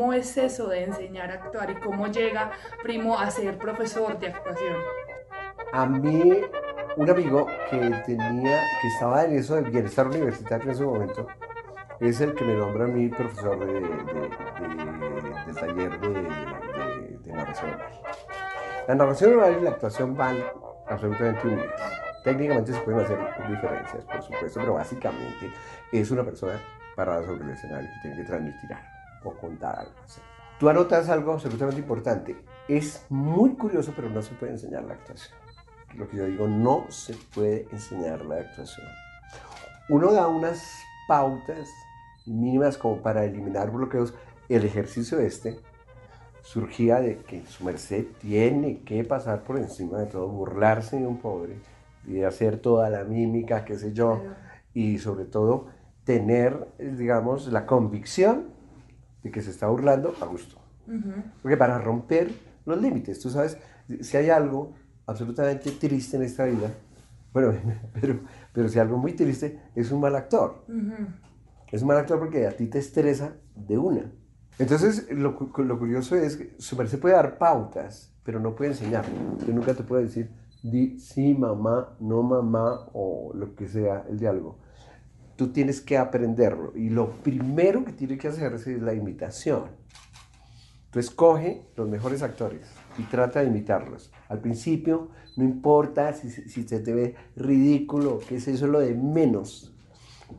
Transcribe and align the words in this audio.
¿Cómo 0.00 0.14
es 0.14 0.34
eso 0.38 0.68
de 0.68 0.84
enseñar 0.84 1.30
a 1.30 1.34
actuar 1.34 1.70
y 1.70 1.74
cómo 1.74 2.06
llega 2.06 2.52
Primo 2.82 3.18
a 3.18 3.30
ser 3.30 3.58
profesor 3.58 4.18
de 4.18 4.28
actuación? 4.28 4.76
A 5.74 5.84
mí, 5.84 6.40
un 6.96 7.10
amigo 7.10 7.46
que 7.68 7.76
tenía, 8.06 8.62
que 8.80 8.88
estaba 8.94 9.26
en 9.26 9.36
eso 9.36 9.56
del 9.56 9.70
bienestar 9.70 10.06
universitario 10.06 10.64
en 10.64 10.70
ese 10.70 10.84
momento, 10.84 11.26
es 12.00 12.18
el 12.22 12.34
que 12.34 12.44
me 12.46 12.54
nombra 12.54 12.86
a 12.86 12.88
mí 12.88 13.10
profesor 13.10 13.58
de, 13.58 13.66
de, 13.66 13.80
de, 13.80 15.44
del 15.44 15.54
taller 15.54 16.00
de, 16.00 17.32
narración 17.34 17.74
oral. 17.74 17.90
La 18.88 18.94
narración 18.94 19.36
oral 19.36 19.56
y 19.60 19.64
la 19.64 19.70
actuación 19.70 20.16
van 20.16 20.38
absolutamente 20.88 21.46
unidas. 21.46 21.92
Técnicamente 22.24 22.72
se 22.72 22.80
pueden 22.80 23.00
hacer 23.00 23.18
diferencias, 23.50 24.02
por 24.06 24.22
supuesto, 24.22 24.60
pero 24.60 24.72
básicamente 24.72 25.52
es 25.92 26.10
una 26.10 26.24
persona 26.24 26.58
parada 26.96 27.22
sobre 27.22 27.44
el 27.44 27.50
escenario 27.50 27.90
que 27.90 28.00
tiene 28.00 28.16
que 28.16 28.24
transmitir 28.24 28.72
algo 28.72 28.99
o 29.24 29.32
contar 29.34 29.78
algo. 29.78 29.92
Tú 30.58 30.68
anotas 30.68 31.08
algo 31.08 31.32
absolutamente 31.32 31.80
importante. 31.80 32.36
Es 32.68 33.04
muy 33.08 33.54
curioso, 33.54 33.92
pero 33.96 34.10
no 34.10 34.22
se 34.22 34.34
puede 34.34 34.52
enseñar 34.52 34.84
la 34.84 34.94
actuación. 34.94 35.36
Lo 35.96 36.08
que 36.08 36.18
yo 36.18 36.26
digo, 36.26 36.46
no 36.46 36.84
se 36.90 37.14
puede 37.34 37.66
enseñar 37.72 38.24
la 38.24 38.36
actuación. 38.36 38.86
Uno 39.88 40.12
da 40.12 40.28
unas 40.28 40.62
pautas 41.08 41.68
mínimas 42.26 42.78
como 42.78 43.02
para 43.02 43.24
eliminar 43.24 43.70
bloqueos. 43.70 44.14
El 44.48 44.64
ejercicio 44.64 45.18
este 45.18 45.58
surgía 46.42 47.00
de 47.00 47.18
que 47.18 47.44
su 47.46 47.64
merced 47.64 48.06
tiene 48.20 48.80
que 48.80 49.04
pasar 49.04 49.42
por 49.42 49.56
encima 49.56 49.98
de 49.98 50.06
todo, 50.06 50.28
burlarse 50.28 50.98
de 50.98 51.06
un 51.06 51.18
pobre, 51.18 51.56
y 52.06 52.22
hacer 52.22 52.58
toda 52.58 52.90
la 52.90 53.04
mímica, 53.04 53.64
qué 53.64 53.78
sé 53.78 53.92
yo, 53.92 54.22
y 54.74 54.98
sobre 54.98 55.24
todo 55.24 55.66
tener, 56.04 56.68
digamos, 56.78 57.46
la 57.48 57.66
convicción 57.66 58.48
de 59.22 59.30
que 59.30 59.42
se 59.42 59.50
está 59.50 59.68
burlando 59.68 60.14
a 60.20 60.26
gusto. 60.26 60.56
Porque 61.42 61.56
para 61.56 61.78
romper 61.78 62.32
los 62.66 62.80
límites, 62.80 63.20
tú 63.20 63.30
sabes, 63.30 63.56
si 64.00 64.16
hay 64.16 64.30
algo 64.30 64.72
absolutamente 65.06 65.70
triste 65.72 66.16
en 66.16 66.24
esta 66.24 66.44
vida, 66.44 66.70
bueno, 67.32 67.52
pero, 68.00 68.20
pero 68.52 68.68
si 68.68 68.78
algo 68.78 68.98
muy 68.98 69.12
triste, 69.12 69.60
es 69.74 69.90
un 69.92 70.00
mal 70.00 70.16
actor. 70.16 70.64
Es 71.70 71.82
un 71.82 71.88
mal 71.88 71.98
actor 71.98 72.18
porque 72.18 72.46
a 72.46 72.56
ti 72.56 72.66
te 72.66 72.78
estresa 72.78 73.36
de 73.54 73.78
una. 73.78 74.10
Entonces, 74.58 75.08
lo, 75.12 75.38
lo 75.56 75.78
curioso 75.78 76.16
es 76.16 76.36
que 76.36 76.54
su 76.58 76.76
se 76.86 76.98
puede 76.98 77.14
dar 77.14 77.38
pautas, 77.38 78.12
pero 78.24 78.40
no 78.40 78.54
puede 78.54 78.72
enseñar. 78.72 79.04
Yo 79.46 79.54
nunca 79.54 79.74
te 79.74 79.84
puedo 79.84 80.02
decir, 80.02 80.30
di 80.62 80.98
sí, 80.98 81.34
mamá, 81.34 81.96
no 82.00 82.22
mamá, 82.22 82.88
o 82.92 83.32
lo 83.34 83.54
que 83.54 83.68
sea 83.68 84.04
el 84.08 84.18
diálogo 84.18 84.58
tú 85.40 85.48
tienes 85.48 85.80
que 85.80 85.96
aprenderlo. 85.96 86.76
Y 86.76 86.90
lo 86.90 87.12
primero 87.22 87.82
que 87.82 87.92
tienes 87.92 88.18
que 88.18 88.28
hacer 88.28 88.52
es 88.52 88.66
la 88.66 88.92
imitación. 88.92 89.70
Tú 90.90 90.98
escoge 90.98 91.62
los 91.76 91.88
mejores 91.88 92.22
actores 92.22 92.66
y 92.98 93.04
trata 93.04 93.40
de 93.40 93.46
imitarlos. 93.46 94.12
Al 94.28 94.40
principio 94.40 95.08
no 95.38 95.44
importa 95.44 96.12
si, 96.12 96.28
si 96.28 96.68
se 96.68 96.80
te 96.80 96.92
ve 96.92 97.14
ridículo, 97.36 98.18
que 98.18 98.36
es 98.36 98.48
eso 98.48 98.66
lo 98.66 98.80
de 98.80 98.94
menos, 98.94 99.74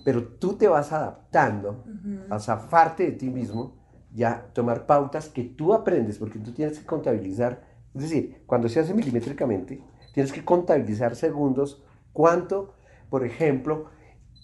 pero 0.06 0.24
tú 0.24 0.54
te 0.54 0.68
vas 0.68 0.92
adaptando 0.92 1.84
a 2.30 2.38
zafarte 2.38 3.06
de 3.06 3.14
ti 3.14 3.32
mismo, 3.32 3.80
ya 4.14 4.52
tomar 4.54 4.86
pautas 4.86 5.30
que 5.30 5.46
tú 5.46 5.74
aprendes, 5.74 6.20
porque 6.20 6.38
tú 6.38 6.52
tienes 6.52 6.78
que 6.78 6.86
contabilizar, 6.86 7.64
es 7.96 8.04
decir, 8.04 8.44
cuando 8.46 8.70
se 8.70 8.82
hace 8.82 8.94
milimétricamente, 8.94 9.84
tienes 10.14 10.32
que 10.32 10.46
contabilizar 10.46 11.16
segundos, 11.16 11.84
cuánto, 12.14 12.76
por 13.10 13.26
ejemplo, 13.26 13.90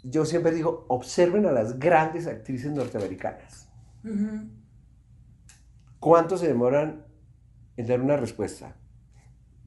yo 0.03 0.25
siempre 0.25 0.51
digo, 0.51 0.85
observen 0.89 1.45
a 1.45 1.51
las 1.51 1.79
grandes 1.79 2.27
actrices 2.27 2.71
norteamericanas. 2.71 3.69
¿Cuánto 5.99 6.37
se 6.37 6.47
demoran 6.47 7.05
en 7.75 7.87
dar 7.87 8.01
una 8.01 8.17
respuesta? 8.17 8.75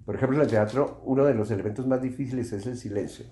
Por 0.05 0.17
ejemplo, 0.17 0.39
en 0.39 0.45
el 0.45 0.49
teatro, 0.49 1.03
uno 1.05 1.25
de 1.25 1.35
los 1.35 1.51
elementos 1.51 1.87
más 1.87 2.01
difíciles 2.01 2.53
es 2.53 2.67
el 2.67 2.77
silencio. 2.77 3.27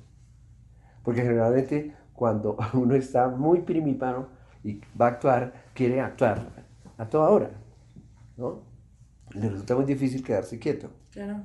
Porque 1.02 1.22
generalmente 1.22 1.96
cuando 2.12 2.56
uno 2.74 2.94
está 2.94 3.28
muy 3.28 3.62
primipano 3.62 4.28
y 4.62 4.80
va 5.00 5.06
a 5.06 5.10
actuar, 5.10 5.64
quiere 5.74 6.00
actuar 6.00 6.64
a 6.98 7.08
toda 7.08 7.30
hora. 7.30 7.50
¿no? 8.36 8.62
Le 9.30 9.48
resulta 9.48 9.76
muy 9.76 9.84
difícil 9.84 10.22
quedarse 10.22 10.58
quieto. 10.58 10.90
Claro. 11.12 11.44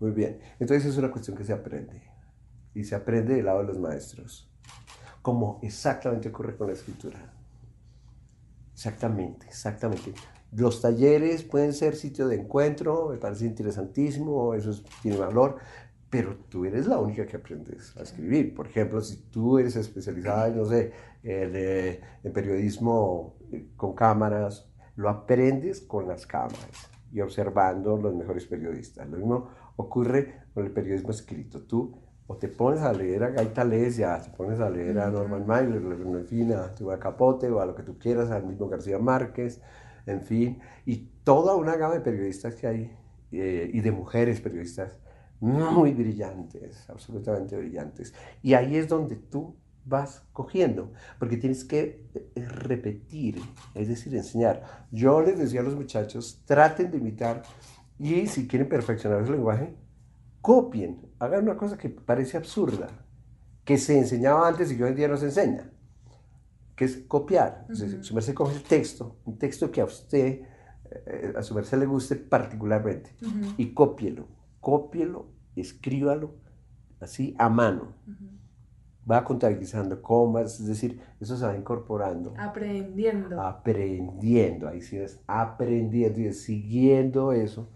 Muy 0.00 0.12
bien. 0.12 0.38
Entonces 0.58 0.86
es 0.86 0.96
una 0.96 1.10
cuestión 1.10 1.36
que 1.36 1.44
se 1.44 1.52
aprende. 1.52 2.02
Y 2.74 2.84
se 2.84 2.94
aprende 2.94 3.34
del 3.34 3.46
lado 3.46 3.60
de 3.60 3.64
los 3.66 3.78
maestros 3.78 4.50
como 5.26 5.58
exactamente 5.60 6.28
ocurre 6.28 6.56
con 6.56 6.68
la 6.68 6.74
escritura. 6.74 7.18
Exactamente, 8.72 9.44
exactamente. 9.48 10.14
Los 10.52 10.80
talleres 10.80 11.42
pueden 11.42 11.72
ser 11.72 11.96
sitio 11.96 12.28
de 12.28 12.36
encuentro, 12.36 13.08
me 13.10 13.16
parece 13.16 13.44
interesantísimo, 13.44 14.54
eso 14.54 14.70
tiene 15.02 15.16
valor, 15.16 15.56
pero 16.08 16.36
tú 16.48 16.64
eres 16.64 16.86
la 16.86 17.00
única 17.00 17.26
que 17.26 17.38
aprendes 17.38 17.96
a 17.96 18.04
escribir. 18.04 18.54
Por 18.54 18.68
ejemplo, 18.68 19.00
si 19.00 19.16
tú 19.16 19.58
eres 19.58 19.74
especializada, 19.74 20.48
no 20.50 20.64
sé, 20.64 20.92
en, 21.24 21.56
en 22.22 22.32
periodismo 22.32 23.34
eh, 23.50 23.70
con 23.74 23.96
cámaras, 23.96 24.70
lo 24.94 25.08
aprendes 25.08 25.80
con 25.80 26.06
las 26.06 26.24
cámaras 26.24 26.88
y 27.10 27.20
observando 27.20 27.96
los 27.96 28.14
mejores 28.14 28.46
periodistas. 28.46 29.08
Lo 29.08 29.16
mismo 29.16 29.48
ocurre 29.74 30.44
con 30.54 30.64
el 30.64 30.70
periodismo 30.70 31.10
escrito. 31.10 31.64
Tú 31.64 32.05
o 32.26 32.36
te 32.36 32.48
pones 32.48 32.80
a 32.80 32.92
leer 32.92 33.24
a 33.24 33.30
Gaita 33.30 33.64
ya 33.88 34.20
te 34.20 34.30
pones 34.30 34.60
a 34.60 34.68
leer 34.68 34.98
a 34.98 35.10
Norman 35.10 35.46
Mailer, 35.46 35.82
en 35.82 36.26
fin, 36.26 36.52
a 36.52 36.98
Capote 36.98 37.48
o 37.50 37.60
a 37.60 37.66
lo 37.66 37.74
que 37.74 37.82
tú 37.82 37.98
quieras, 37.98 38.30
al 38.30 38.44
mismo 38.44 38.68
García 38.68 38.98
Márquez, 38.98 39.60
en 40.06 40.22
fin, 40.22 40.60
y 40.84 41.08
toda 41.24 41.54
una 41.54 41.76
gama 41.76 41.94
de 41.94 42.00
periodistas 42.00 42.54
que 42.54 42.66
hay 42.66 42.96
eh, 43.32 43.70
y 43.72 43.80
de 43.80 43.90
mujeres 43.92 44.40
periodistas 44.40 44.98
muy 45.40 45.92
brillantes, 45.92 46.88
absolutamente 46.88 47.56
brillantes. 47.56 48.14
Y 48.42 48.54
ahí 48.54 48.76
es 48.76 48.88
donde 48.88 49.16
tú 49.16 49.56
vas 49.84 50.24
cogiendo, 50.32 50.92
porque 51.18 51.36
tienes 51.36 51.64
que 51.64 52.08
eh, 52.14 52.44
repetir, 52.46 53.40
es 53.74 53.88
decir, 53.88 54.14
enseñar. 54.14 54.86
Yo 54.90 55.20
les 55.20 55.38
decía 55.38 55.60
a 55.60 55.62
los 55.64 55.76
muchachos, 55.76 56.42
traten 56.44 56.90
de 56.90 56.98
imitar 56.98 57.42
y 57.98 58.26
si 58.26 58.48
quieren 58.48 58.68
perfeccionar 58.68 59.24
su 59.24 59.32
lenguaje, 59.32 59.74
copien, 60.46 61.00
hagan 61.18 61.42
una 61.42 61.56
cosa 61.56 61.76
que 61.76 61.88
parece 61.88 62.36
absurda, 62.36 62.86
que 63.64 63.76
se 63.78 63.98
enseñaba 63.98 64.46
antes 64.46 64.70
y 64.70 64.76
que 64.76 64.84
hoy 64.84 64.90
en 64.90 64.96
día 64.96 65.08
no 65.08 65.16
se 65.16 65.24
enseña, 65.24 65.72
que 66.76 66.84
es 66.84 66.98
copiar. 67.08 67.66
su 67.72 68.14
merced 68.14 68.32
coge 68.32 68.54
el 68.54 68.62
texto, 68.62 69.16
un 69.24 69.38
texto 69.38 69.72
que 69.72 69.80
a 69.80 69.86
usted, 69.86 70.42
eh, 70.88 71.34
a 71.36 71.42
su 71.42 71.52
merced 71.52 71.80
le 71.80 71.86
guste 71.86 72.14
particularmente, 72.14 73.10
y 73.56 73.74
cópielo, 73.74 74.28
cópielo, 74.60 75.26
escríbalo 75.56 76.36
así 77.00 77.34
a 77.40 77.48
mano. 77.48 77.94
Va 79.10 79.24
contabilizando 79.24 80.00
comas, 80.00 80.60
es 80.60 80.66
decir, 80.68 81.00
eso 81.18 81.36
se 81.36 81.44
va 81.44 81.56
incorporando. 81.56 82.34
Aprendiendo. 82.38 83.42
Aprendiendo, 83.42 84.68
ahí 84.68 84.80
sí 84.80 84.96
es 84.96 85.20
aprendiendo 85.26 86.20
y 86.20 86.32
siguiendo 86.32 87.32
eso, 87.32 87.68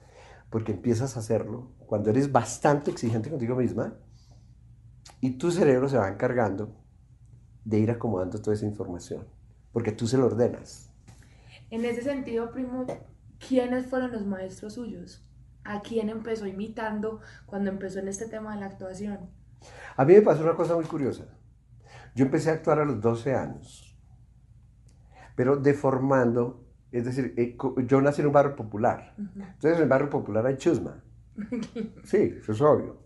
porque 0.50 0.72
empiezas 0.72 1.16
a 1.16 1.20
hacerlo 1.20 1.72
cuando 1.86 2.10
eres 2.10 2.30
bastante 2.30 2.90
exigente 2.90 3.30
contigo 3.30 3.56
misma 3.56 3.96
y 5.20 5.38
tu 5.38 5.50
cerebro 5.50 5.88
se 5.88 5.96
va 5.96 6.08
encargando 6.08 6.76
de 7.64 7.78
ir 7.78 7.90
acomodando 7.90 8.40
toda 8.40 8.54
esa 8.54 8.66
información, 8.66 9.26
porque 9.72 9.92
tú 9.92 10.06
se 10.06 10.18
lo 10.18 10.26
ordenas. 10.26 10.92
En 11.70 11.84
ese 11.84 12.02
sentido, 12.02 12.50
primo, 12.50 12.86
¿quiénes 13.38 13.86
fueron 13.86 14.12
los 14.12 14.26
maestros 14.26 14.74
suyos? 14.74 15.24
¿A 15.62 15.82
quién 15.82 16.08
empezó 16.08 16.46
imitando 16.46 17.20
cuando 17.46 17.70
empezó 17.70 18.00
en 18.00 18.08
este 18.08 18.26
tema 18.26 18.54
de 18.54 18.60
la 18.60 18.66
actuación? 18.66 19.30
A 19.96 20.04
mí 20.04 20.14
me 20.14 20.22
pasó 20.22 20.42
una 20.42 20.56
cosa 20.56 20.74
muy 20.74 20.84
curiosa. 20.84 21.26
Yo 22.14 22.24
empecé 22.24 22.50
a 22.50 22.54
actuar 22.54 22.80
a 22.80 22.84
los 22.84 23.00
12 23.00 23.34
años, 23.34 23.96
pero 25.36 25.56
deformando 25.56 26.66
Es 26.92 27.04
decir, 27.04 27.34
eh, 27.36 27.56
yo 27.86 28.00
nací 28.00 28.20
en 28.20 28.28
un 28.28 28.32
barrio 28.32 28.56
popular. 28.56 29.14
Entonces 29.18 29.76
en 29.76 29.82
el 29.82 29.88
barrio 29.88 30.10
popular 30.10 30.46
hay 30.46 30.56
chusma. 30.56 31.02
Sí, 32.04 32.34
eso 32.38 32.52
es 32.52 32.60
obvio. 32.60 32.98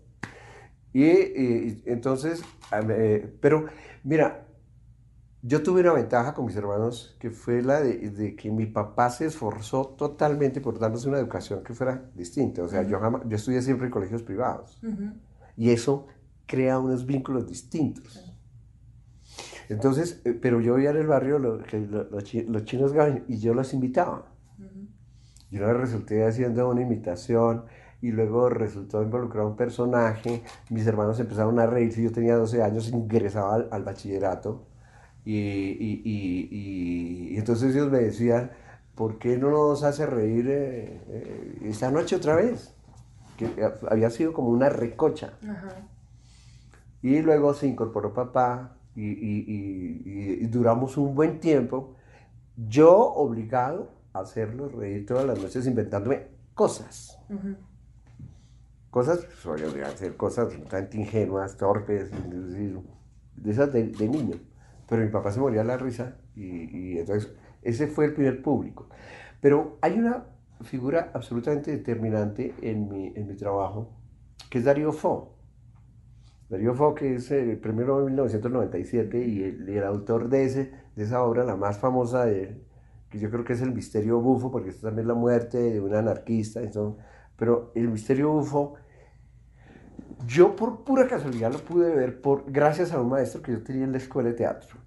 Y, 0.91 1.81
entonces, 1.85 2.41
eh, 2.71 3.37
pero 3.41 3.65
mira, 4.03 4.45
yo 5.41 5.61
tuve 5.61 5.81
una 5.81 5.93
ventaja 5.93 6.33
con 6.33 6.45
mis 6.45 6.55
hermanos 6.55 7.15
que 7.19 7.29
fue 7.29 7.61
la 7.61 7.81
de, 7.81 8.09
de 8.09 8.35
que 8.35 8.49
mi 8.49 8.65
papá 8.65 9.09
se 9.09 9.25
esforzó 9.25 9.87
totalmente 9.97 10.61
por 10.61 10.79
darnos 10.79 11.05
una 11.05 11.19
educación 11.19 11.63
que 11.63 11.73
fuera 11.73 12.09
distinta. 12.15 12.63
O 12.63 12.67
sea, 12.67 12.83
yo, 12.83 12.99
jamás, 12.99 13.23
yo 13.27 13.35
estudié 13.35 13.61
siempre 13.61 13.87
en 13.87 13.91
colegios 13.91 14.23
privados 14.23 14.79
y 15.57 15.69
eso 15.69 16.07
crea 16.45 16.79
unos 16.79 17.05
vínculos 17.05 17.47
distintos. 17.47 18.34
Entonces, 19.69 20.21
eh, 20.25 20.37
pero 20.39 20.61
yo 20.61 20.75
veía 20.75 20.91
en 20.91 20.97
el 20.97 21.07
barrio 21.07 21.39
lo- 21.39 21.59
que 21.63 21.79
lo- 21.79 22.03
los, 22.09 22.23
chi- 22.23 22.43
los 22.43 22.63
chinos 22.65 22.93
gaban 22.93 23.23
y 23.27 23.37
yo 23.39 23.53
los 23.53 23.73
invitaba. 23.73 24.25
Y 25.51 25.57
luego 25.57 25.73
resulté 25.79 26.25
haciendo 26.25 26.69
una 26.69 26.81
imitación 26.81 27.65
y 28.01 28.11
luego 28.11 28.49
resultó 28.49 29.01
involucrado 29.01 29.47
un 29.47 29.55
personaje. 29.55 30.43
Mis 30.69 30.85
hermanos 30.85 31.19
empezaron 31.19 31.59
a 31.59 31.65
reírse. 31.65 32.01
Yo 32.03 32.11
tenía 32.11 32.35
12 32.35 32.61
años, 32.61 32.89
ingresaba 32.89 33.55
al, 33.55 33.67
al 33.71 33.83
bachillerato. 33.83 34.65
Y, 35.23 35.33
y- 35.37 36.01
y- 36.03 36.47
y- 36.51 37.33
y 37.33 37.37
entonces 37.37 37.73
ellos 37.73 37.89
me 37.91 37.99
decían, 37.99 38.51
¿por 38.95 39.17
qué 39.17 39.37
no 39.37 39.49
nos 39.49 39.83
hace 39.83 40.05
reír 40.05 40.47
eh, 40.49 41.01
eh, 41.09 41.59
esta 41.65 41.89
noche 41.89 42.15
otra 42.17 42.35
vez? 42.35 42.73
Que 43.37 43.49
había 43.89 44.09
sido 44.09 44.33
como 44.33 44.49
una 44.49 44.69
recocha. 44.69 45.33
Ajá. 45.43 45.69
Y 47.01 47.21
luego 47.21 47.53
se 47.53 47.67
incorporó 47.67 48.13
papá 48.13 48.77
y, 48.95 49.03
y- 49.05 49.45
y- 50.05 50.43
y- 50.43 50.47
duramos 50.47 50.97
un 50.97 51.15
buen 51.15 51.39
tiempo. 51.39 51.95
Yo 52.57 52.95
obligado 52.97 53.91
a 54.13 54.19
hacerlos 54.19 54.73
reír 54.73 55.05
todas 55.05 55.25
las 55.25 55.41
noches 55.41 55.67
inventándome 55.67 56.27
cosas. 56.53 57.19
Ujú. 57.29 57.55
Cosas, 58.89 59.25
pues, 59.25 59.39
podrían 59.61 59.97
ser 59.97 60.15
cosas 60.15 60.45
absolutamente 60.45 60.97
ingenuas, 60.97 61.57
torpes, 61.57 62.09
de 62.11 63.51
esas 63.51 63.73
de, 63.73 63.87
de 63.87 64.07
niño. 64.07 64.35
Pero 64.87 65.01
mi 65.03 65.09
papá 65.09 65.31
se 65.31 65.39
moría 65.39 65.61
de 65.61 65.67
la 65.67 65.77
risa 65.77 66.15
y, 66.35 66.93
y 66.93 66.99
entonces 66.99 67.33
ese 67.61 67.87
fue 67.87 68.05
el 68.05 68.13
primer 68.13 68.41
público. 68.41 68.87
Pero 69.41 69.77
hay 69.81 69.99
una 69.99 70.27
figura 70.61 71.11
absolutamente 71.13 71.71
determinante 71.71 72.53
en 72.61 72.87
mi, 72.89 73.11
en 73.15 73.27
mi 73.27 73.35
trabajo, 73.35 73.89
que 74.49 74.59
es 74.59 74.63
Darío 74.63 74.93
Fo. 74.93 75.34
Darío 76.49 76.75
Fo, 76.75 76.93
que 76.93 77.15
es 77.15 77.31
el 77.31 77.57
premio 77.57 77.85
Nobel 77.85 78.05
1997 78.05 79.25
y 79.25 79.43
el, 79.43 79.69
el 79.69 79.83
autor 79.83 80.29
de, 80.29 80.45
ese, 80.45 80.71
de 80.95 81.03
esa 81.03 81.23
obra, 81.23 81.43
la 81.43 81.55
más 81.55 81.79
famosa 81.79 82.25
de 82.25 82.43
él, 82.43 82.63
que 83.09 83.19
yo 83.19 83.31
creo 83.31 83.43
que 83.43 83.53
es 83.53 83.61
El 83.61 83.73
Misterio 83.73 84.19
Bufo, 84.19 84.51
porque 84.51 84.69
es 84.69 84.79
también 84.79 85.07
la 85.07 85.15
muerte 85.15 85.57
de 85.57 85.81
un 85.81 85.95
anarquista, 85.95 86.61
entonces, 86.61 87.03
pero 87.35 87.71
El 87.73 87.89
Misterio 87.89 88.31
Bufo, 88.31 88.75
yo 90.27 90.55
por 90.55 90.83
pura 90.83 91.07
casualidad 91.07 91.51
lo 91.51 91.59
pude 91.59 91.93
ver 91.93 92.21
por, 92.21 92.51
gracias 92.51 92.91
a 92.91 93.01
un 93.01 93.09
maestro 93.09 93.41
que 93.41 93.51
yo 93.51 93.63
tenía 93.63 93.83
en 93.83 93.91
la 93.91 93.97
escuela 93.97 94.29
de 94.29 94.35
teatro. 94.35 94.77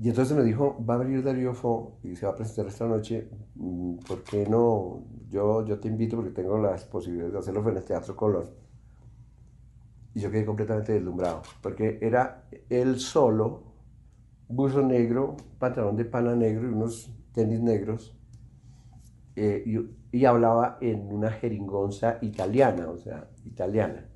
Y 0.00 0.08
entonces 0.08 0.36
me 0.36 0.44
dijo, 0.44 0.78
va 0.88 0.94
a 0.94 0.98
venir 0.98 1.24
Darío 1.24 1.54
Fo 1.54 1.98
y 2.04 2.14
se 2.14 2.24
va 2.24 2.32
a 2.32 2.36
presentar 2.36 2.66
esta 2.68 2.86
noche, 2.86 3.28
mm, 3.56 3.96
¿por 4.06 4.22
qué 4.22 4.46
no? 4.46 5.02
Yo, 5.28 5.66
yo 5.66 5.80
te 5.80 5.88
invito 5.88 6.16
porque 6.16 6.30
tengo 6.30 6.56
las 6.58 6.84
posibilidades 6.84 7.32
de 7.32 7.38
hacerlo 7.40 7.68
en 7.68 7.76
el 7.76 7.84
Teatro 7.84 8.14
Colón. 8.14 8.67
Y 10.14 10.20
yo 10.20 10.30
quedé 10.30 10.44
completamente 10.44 10.92
deslumbrado, 10.92 11.42
porque 11.62 11.98
era 12.00 12.48
él 12.70 12.98
solo, 12.98 13.74
buzo 14.48 14.82
negro, 14.82 15.36
pantalón 15.58 15.96
de 15.96 16.04
pana 16.04 16.34
negro 16.34 16.68
y 16.68 16.72
unos 16.72 17.14
tenis 17.32 17.60
negros, 17.60 18.16
eh, 19.36 19.62
y, 19.66 20.18
y 20.18 20.24
hablaba 20.24 20.78
en 20.80 21.12
una 21.12 21.30
jeringonza 21.30 22.18
italiana, 22.22 22.88
o 22.90 22.96
sea, 22.96 23.28
italiana. 23.44 24.06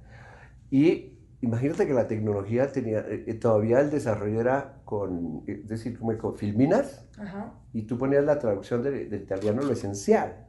Y 0.71 1.19
imagínate 1.43 1.87
que 1.87 1.93
la 1.93 2.09
tecnología 2.09 2.73
tenía, 2.73 3.01
eh, 3.01 3.25
eh, 3.27 3.35
todavía 3.35 3.81
el 3.81 3.91
desarrollo 3.91 4.41
era 4.41 4.81
con, 4.85 5.45
es 5.47 5.69
decir, 5.69 5.99
como 5.99 6.17
con 6.17 6.37
filminas, 6.37 7.07
Ajá. 7.19 7.53
y 7.73 7.83
tú 7.83 7.99
ponías 7.99 8.25
la 8.25 8.39
traducción 8.39 8.83
del, 8.83 9.11
del 9.11 9.23
italiano 9.23 9.63
lo 9.63 9.73
esencial, 9.73 10.47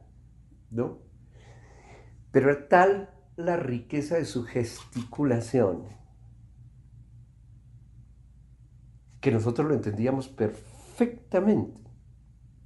¿no? 0.70 0.98
Pero 2.32 2.50
era 2.50 2.68
tal 2.68 3.10
la 3.36 3.56
riqueza 3.56 4.16
de 4.16 4.24
su 4.24 4.44
gesticulación 4.44 5.84
que 9.20 9.30
nosotros 9.32 9.66
lo 9.68 9.74
entendíamos 9.74 10.28
perfectamente, 10.28 11.80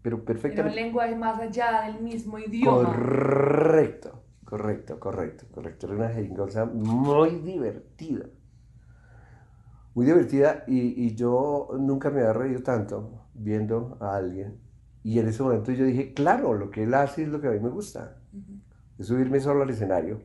pero 0.03 0.17
un 0.19 0.25
perfectamente. 0.25 0.75
lenguaje 0.75 1.17
más 1.17 1.41
allá 1.41 1.82
del 1.87 2.03
mismo 2.03 2.38
idioma. 2.38 2.94
Correcto, 2.94 4.23
correcto, 4.44 4.99
correcto, 5.00 5.47
correcto. 5.50 5.87
Era 5.87 5.97
una 5.97 6.09
jeringonza 6.11 6.65
muy 6.67 7.37
divertida. 7.41 8.26
Muy 9.94 10.06
divertida 10.06 10.65
y, 10.67 11.06
y 11.06 11.15
yo 11.15 11.69
nunca 11.79 12.11
me 12.11 12.20
había 12.20 12.32
reído 12.32 12.62
tanto 12.62 13.26
viendo 13.35 13.97
a 14.00 14.17
alguien. 14.17 14.61
Y 15.03 15.19
en 15.19 15.29
ese 15.29 15.43
momento 15.43 15.73
yo 15.73 15.85
dije, 15.85 16.15
claro, 16.15 16.55
lo 16.55 16.70
que 16.70 16.85
él 16.85 16.94
hace 16.94 17.23
es 17.25 17.29
lo 17.29 17.41
que 17.41 17.49
a 17.49 17.50
mí 17.53 17.61
me 17.61 17.69
gusta. 17.70 18.20
Es 18.99 19.06
subirme 19.06 19.41
solo 19.41 19.62
al 19.62 19.70
escenario 19.70 20.20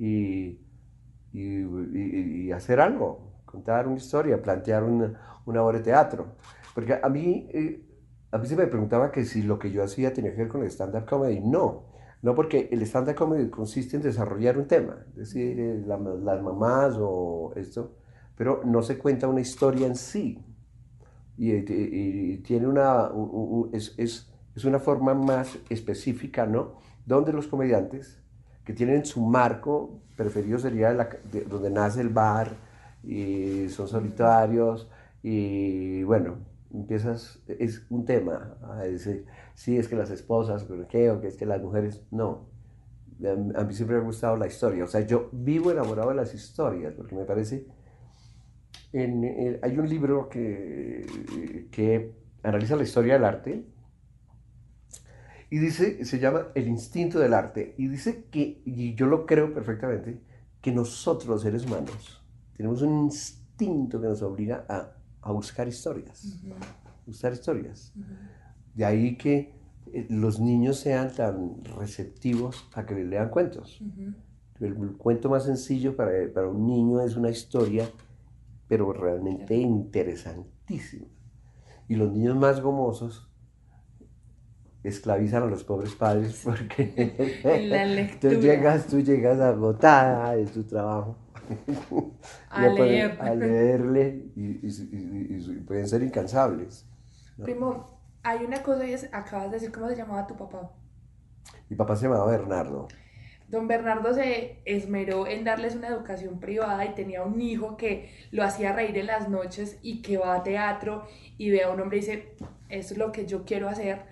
y, 0.00 0.58
y- 1.32 2.52
hacer 2.52 2.80
algo, 2.80 3.42
contar 3.44 3.86
una 3.86 3.96
historia, 3.96 4.42
plantear 4.42 4.84
una, 4.84 5.40
una 5.46 5.62
obra 5.62 5.78
de 5.78 5.84
teatro. 5.84 6.36
Porque 6.74 6.98
a 7.02 7.08
mí, 7.08 7.48
eh, 7.52 7.82
a 8.32 8.38
mí 8.38 8.46
se 8.46 8.56
me 8.56 8.66
preguntaba 8.66 9.10
que 9.12 9.24
si 9.24 9.42
lo 9.42 9.58
que 9.58 9.70
yo 9.70 9.82
hacía 9.84 10.12
tenía 10.12 10.32
que 10.32 10.38
ver 10.38 10.48
con 10.48 10.62
el 10.62 10.68
stand-up 10.70 11.06
comedy. 11.06 11.40
No, 11.40 11.84
no 12.22 12.34
porque 12.34 12.68
el 12.72 12.82
stand-up 12.82 13.14
comedy 13.16 13.48
consiste 13.50 13.96
en 13.96 14.02
desarrollar 14.02 14.58
un 14.58 14.66
tema, 14.66 15.04
es 15.10 15.16
decir, 15.16 15.58
eh, 15.60 15.82
la- 15.86 15.98
las 15.98 16.42
mamás 16.42 16.94
o 16.98 17.52
esto, 17.56 17.96
pero 18.36 18.62
no 18.64 18.82
se 18.82 18.98
cuenta 18.98 19.28
una 19.28 19.40
historia 19.40 19.86
en 19.86 19.96
sí. 19.96 20.42
Y, 21.36 21.52
y 21.54 22.38
tiene 22.38 22.66
una, 22.66 23.10
es, 23.72 23.94
es- 23.98 24.30
es 24.54 24.64
una 24.64 24.78
forma 24.78 25.14
más 25.14 25.58
específica, 25.70 26.46
¿no? 26.46 26.74
Donde 27.06 27.32
los 27.32 27.46
comediantes, 27.46 28.19
que 28.70 28.76
tienen 28.76 29.04
su 29.04 29.20
marco 29.20 29.98
preferido 30.16 30.58
sería 30.60 30.92
la, 30.92 31.08
de- 31.32 31.42
donde 31.44 31.70
nace 31.70 32.00
el 32.00 32.08
bar, 32.10 32.52
y 33.02 33.68
son 33.68 33.88
solitarios, 33.88 34.88
y 35.22 36.02
bueno, 36.04 36.36
empiezas, 36.72 37.40
es 37.48 37.82
un 37.90 38.04
tema, 38.04 38.54
a 38.62 38.82
decir, 38.82 39.24
sí, 39.54 39.76
es 39.76 39.88
que 39.88 39.96
las 39.96 40.10
esposas, 40.10 40.62
pero 40.64 40.86
qué, 40.86 41.10
o 41.10 41.20
que 41.20 41.26
es 41.28 41.36
que 41.36 41.46
las 41.46 41.60
mujeres, 41.60 42.02
no. 42.12 42.46
A, 43.56 43.64
mí 43.64 43.74
siempre 43.74 43.96
me 43.96 44.02
ha 44.02 44.04
gustado 44.04 44.36
la 44.36 44.46
historia, 44.46 44.84
o 44.84 44.86
sea, 44.86 45.00
yo 45.00 45.28
vivo 45.32 45.70
enamorado 45.72 46.10
de 46.10 46.14
las 46.14 46.32
historias, 46.32 46.94
porque 46.94 47.16
me 47.16 47.24
parece, 47.24 47.66
en- 48.92 49.24
en- 49.24 49.58
hay 49.62 49.78
un 49.78 49.88
libro 49.88 50.28
que, 50.28 51.66
que 51.72 52.12
analiza 52.42 52.76
la 52.76 52.82
historia 52.84 53.14
del 53.14 53.24
arte, 53.24 53.64
y 55.50 55.58
dice, 55.58 56.04
se 56.04 56.18
llama 56.20 56.46
El 56.54 56.68
instinto 56.68 57.18
del 57.18 57.34
arte, 57.34 57.74
y 57.76 57.88
dice 57.88 58.24
que, 58.30 58.62
y 58.64 58.94
yo 58.94 59.06
lo 59.06 59.26
creo 59.26 59.52
perfectamente, 59.52 60.20
que 60.60 60.72
nosotros 60.72 61.28
los 61.28 61.42
seres 61.42 61.66
humanos 61.66 62.22
tenemos 62.56 62.82
un 62.82 63.04
instinto 63.04 64.00
que 64.00 64.06
nos 64.06 64.22
obliga 64.22 64.64
a, 64.68 64.92
a 65.22 65.32
buscar 65.32 65.66
historias, 65.66 66.38
buscar 67.06 67.32
historias. 67.32 67.92
De 68.74 68.84
ahí 68.84 69.16
que 69.16 69.54
eh, 69.92 70.06
los 70.10 70.38
niños 70.38 70.78
sean 70.78 71.12
tan 71.12 71.64
receptivos 71.64 72.68
a 72.74 72.84
que 72.84 72.94
les 72.94 73.06
lean 73.06 73.30
cuentos. 73.30 73.80
El, 74.60 74.76
el 74.76 74.96
cuento 74.98 75.30
más 75.30 75.44
sencillo 75.44 75.96
para, 75.96 76.12
para 76.32 76.48
un 76.48 76.66
niño 76.66 77.00
es 77.00 77.16
una 77.16 77.30
historia, 77.30 77.88
pero 78.68 78.92
realmente 78.92 79.56
interesantísima. 79.56 81.06
Y 81.88 81.96
los 81.96 82.12
niños 82.12 82.36
más 82.36 82.60
gomosos 82.60 83.29
esclavizan 84.82 85.42
a 85.42 85.46
los 85.46 85.64
pobres 85.64 85.94
padres 85.94 86.40
porque 86.44 88.14
tú 88.20 88.28
llegas, 88.28 88.86
tú 88.86 89.00
llegas 89.00 89.40
agotada 89.40 90.34
de 90.36 90.46
tu 90.46 90.64
trabajo 90.64 91.16
A 92.50 92.68
leer. 92.68 93.18
a 93.20 93.34
leerle 93.34 94.26
y, 94.36 94.42
y- 94.42 94.60
y- 94.66 95.36
y- 95.36 95.52
y 95.52 95.60
pueden 95.66 95.88
ser 95.88 96.02
incansables. 96.02 96.86
Primo, 97.42 98.00
hay 98.22 98.44
una 98.44 98.62
cosa 98.62 98.86
y 98.86 98.94
acabas 99.12 99.46
de 99.50 99.56
decir 99.56 99.72
cómo 99.72 99.88
se 99.88 99.96
llamaba 99.96 100.26
tu 100.26 100.36
papá. 100.36 100.72
Mi 101.68 101.76
papá 101.76 101.96
se 101.96 102.04
llamaba 102.06 102.30
Bernardo. 102.30 102.86
Don 103.48 103.66
Bernardo 103.66 104.14
se 104.14 104.60
esmeró 104.64 105.26
en 105.26 105.42
darles 105.42 105.74
una 105.74 105.88
educación 105.88 106.38
privada 106.38 106.84
y 106.84 106.94
tenía 106.94 107.24
un 107.24 107.40
hijo 107.40 107.76
que 107.76 108.10
lo 108.30 108.44
hacía 108.44 108.72
reír 108.72 108.96
en 108.98 109.06
las 109.06 109.28
noches 109.28 109.78
y 109.82 110.02
que 110.02 110.18
va 110.18 110.36
a 110.36 110.42
teatro 110.44 111.04
y 111.36 111.50
ve 111.50 111.64
a 111.64 111.70
un 111.70 111.80
hombre 111.80 111.98
y 111.98 112.00
dice, 112.02 112.36
esto 112.68 112.94
es 112.94 112.98
lo 112.98 113.10
que 113.10 113.26
yo 113.26 113.44
quiero 113.44 113.68
hacer. 113.68 114.02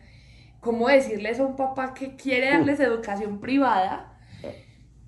¿Cómo 0.60 0.88
decirles 0.88 1.40
a 1.40 1.46
un 1.46 1.56
papá 1.56 1.94
que 1.94 2.16
quiere 2.16 2.50
darles 2.50 2.80
educación 2.80 3.40
privada? 3.40 4.18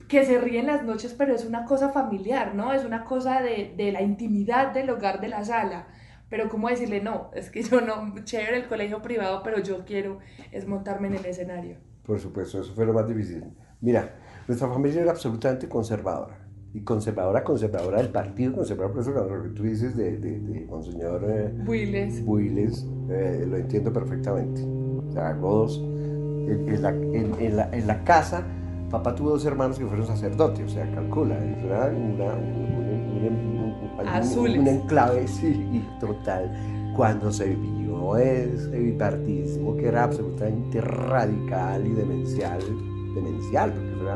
Que 0.08 0.24
se 0.24 0.38
ríe 0.40 0.58
en 0.60 0.66
las 0.66 0.82
noches, 0.84 1.14
pero 1.14 1.34
es 1.34 1.44
una 1.44 1.64
cosa 1.64 1.90
familiar, 1.90 2.54
¿no? 2.54 2.72
Es 2.72 2.84
una 2.84 3.04
cosa 3.04 3.40
de, 3.42 3.74
de 3.76 3.92
la 3.92 4.02
intimidad 4.02 4.72
del 4.72 4.90
hogar 4.90 5.20
de 5.20 5.28
la 5.28 5.44
sala. 5.44 5.88
pero 6.28 6.48
cómo 6.48 6.68
decirle 6.68 7.00
no, 7.02 7.30
es 7.34 7.50
que 7.50 7.62
yo 7.62 7.80
no, 7.80 8.14
chévere 8.24 8.56
el 8.58 8.68
colegio 8.68 9.02
privado, 9.02 9.42
pero 9.42 9.58
yo 9.60 9.84
quiero 9.84 10.20
es 10.52 10.66
montarme 10.66 11.08
en 11.08 11.14
el 11.16 11.26
escenario. 11.26 11.78
Por 12.04 12.18
supuesto, 12.20 12.60
eso 12.60 12.72
fue 12.74 12.86
lo 12.86 12.92
más 12.92 13.06
difícil. 13.08 13.44
Mira, 13.80 14.16
nuestra 14.46 14.68
familia 14.68 15.02
era 15.02 15.10
absolutamente 15.12 15.68
conservadora. 15.68 16.38
Y 16.72 16.82
conservadora, 16.84 17.42
conservadora 17.42 17.98
del 17.98 18.10
partido 18.12 18.52
conservador, 18.52 18.92
por 18.92 19.00
eso 19.02 19.10
lo 19.12 19.42
que 19.42 19.48
tú 19.50 19.64
dices 19.64 19.96
de, 19.96 20.18
de, 20.18 20.38
de 20.40 20.66
Monseñor 20.66 21.24
eh, 21.28 21.52
Builes. 21.52 22.24
Builes, 22.24 22.86
eh, 23.10 23.44
lo 23.48 23.56
entiendo 23.56 23.92
perfectamente. 23.92 24.70
O 25.10 25.12
sea, 25.12 25.32
Godos, 25.34 25.78
en, 25.82 26.64
en 26.68 26.82
la, 26.82 26.88
en- 26.90 27.34
en 27.38 27.56
la- 27.56 27.68
en 27.72 27.86
la 27.86 28.02
casa, 28.04 28.42
papá 28.90 29.14
tuvo 29.14 29.30
dos 29.30 29.44
hermanos 29.44 29.78
que 29.78 29.86
fueron 29.86 30.06
sacerdotes, 30.06 30.64
o 30.66 30.68
sea, 30.68 30.90
calcula, 30.92 31.36
eso 31.44 31.66
era 31.66 31.86
una, 31.86 32.24
un, 32.34 32.74
un- 32.74 33.26
un- 33.26 34.00
un- 34.00 34.08
Azules. 34.08 34.58
un 34.58 34.66
enclave, 34.68 35.28
sí, 35.28 35.84
total. 36.00 36.50
Cuando 36.96 37.30
se 37.32 37.54
vio 37.54 38.16
ese 38.16 38.78
bipartidismo 38.78 39.76
que 39.76 39.86
era 39.88 40.04
absolutamente 40.04 40.80
radical 40.80 41.86
y 41.86 41.90
demencial, 41.92 42.60
demencial, 43.14 43.72
porque 43.72 44.02
era 44.02 44.14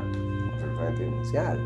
absolutamente 0.53 1.03
demencial. 1.05 1.59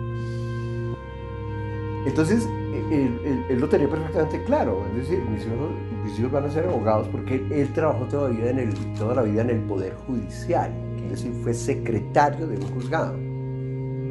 Entonces, 2.07 2.47
él, 2.91 3.21
él- 3.25 3.45
él 3.51 3.61
lo 3.61 3.69
tenía 3.69 3.89
perfectamente 3.89 4.43
claro, 4.45 4.83
es 4.93 4.97
decir, 5.09 5.23
mis 5.31 5.43
hijos, 5.45 5.71
mis 6.09 6.19
hijos 6.19 6.33
van 6.33 6.45
a 6.47 6.51
ser 6.51 6.65
abogados 6.67 7.07
porque 7.09 7.35
él, 7.35 7.53
él 7.53 7.73
trabajó 7.75 8.05
todavía 8.07 8.51
en 8.51 8.59
el, 8.61 8.75
toda 8.99 9.15
la 9.15 9.23
vida 9.23 9.43
en 9.43 9.51
el 9.51 9.61
Poder 9.61 9.95
Judicial, 10.07 10.71
es 11.05 11.11
decir, 11.11 11.33
fue 11.43 11.53
secretario 11.53 12.47
de 12.47 12.57
un 12.57 12.63
juzgado, 12.73 13.15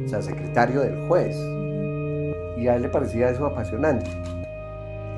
o 0.04 0.08
sea, 0.08 0.22
secretario 0.22 0.80
del 0.80 1.08
juez, 1.08 1.36
y 2.56 2.68
a 2.68 2.76
él 2.76 2.82
le 2.82 2.88
parecía 2.88 3.30
eso 3.30 3.46
apasionante. 3.46 4.06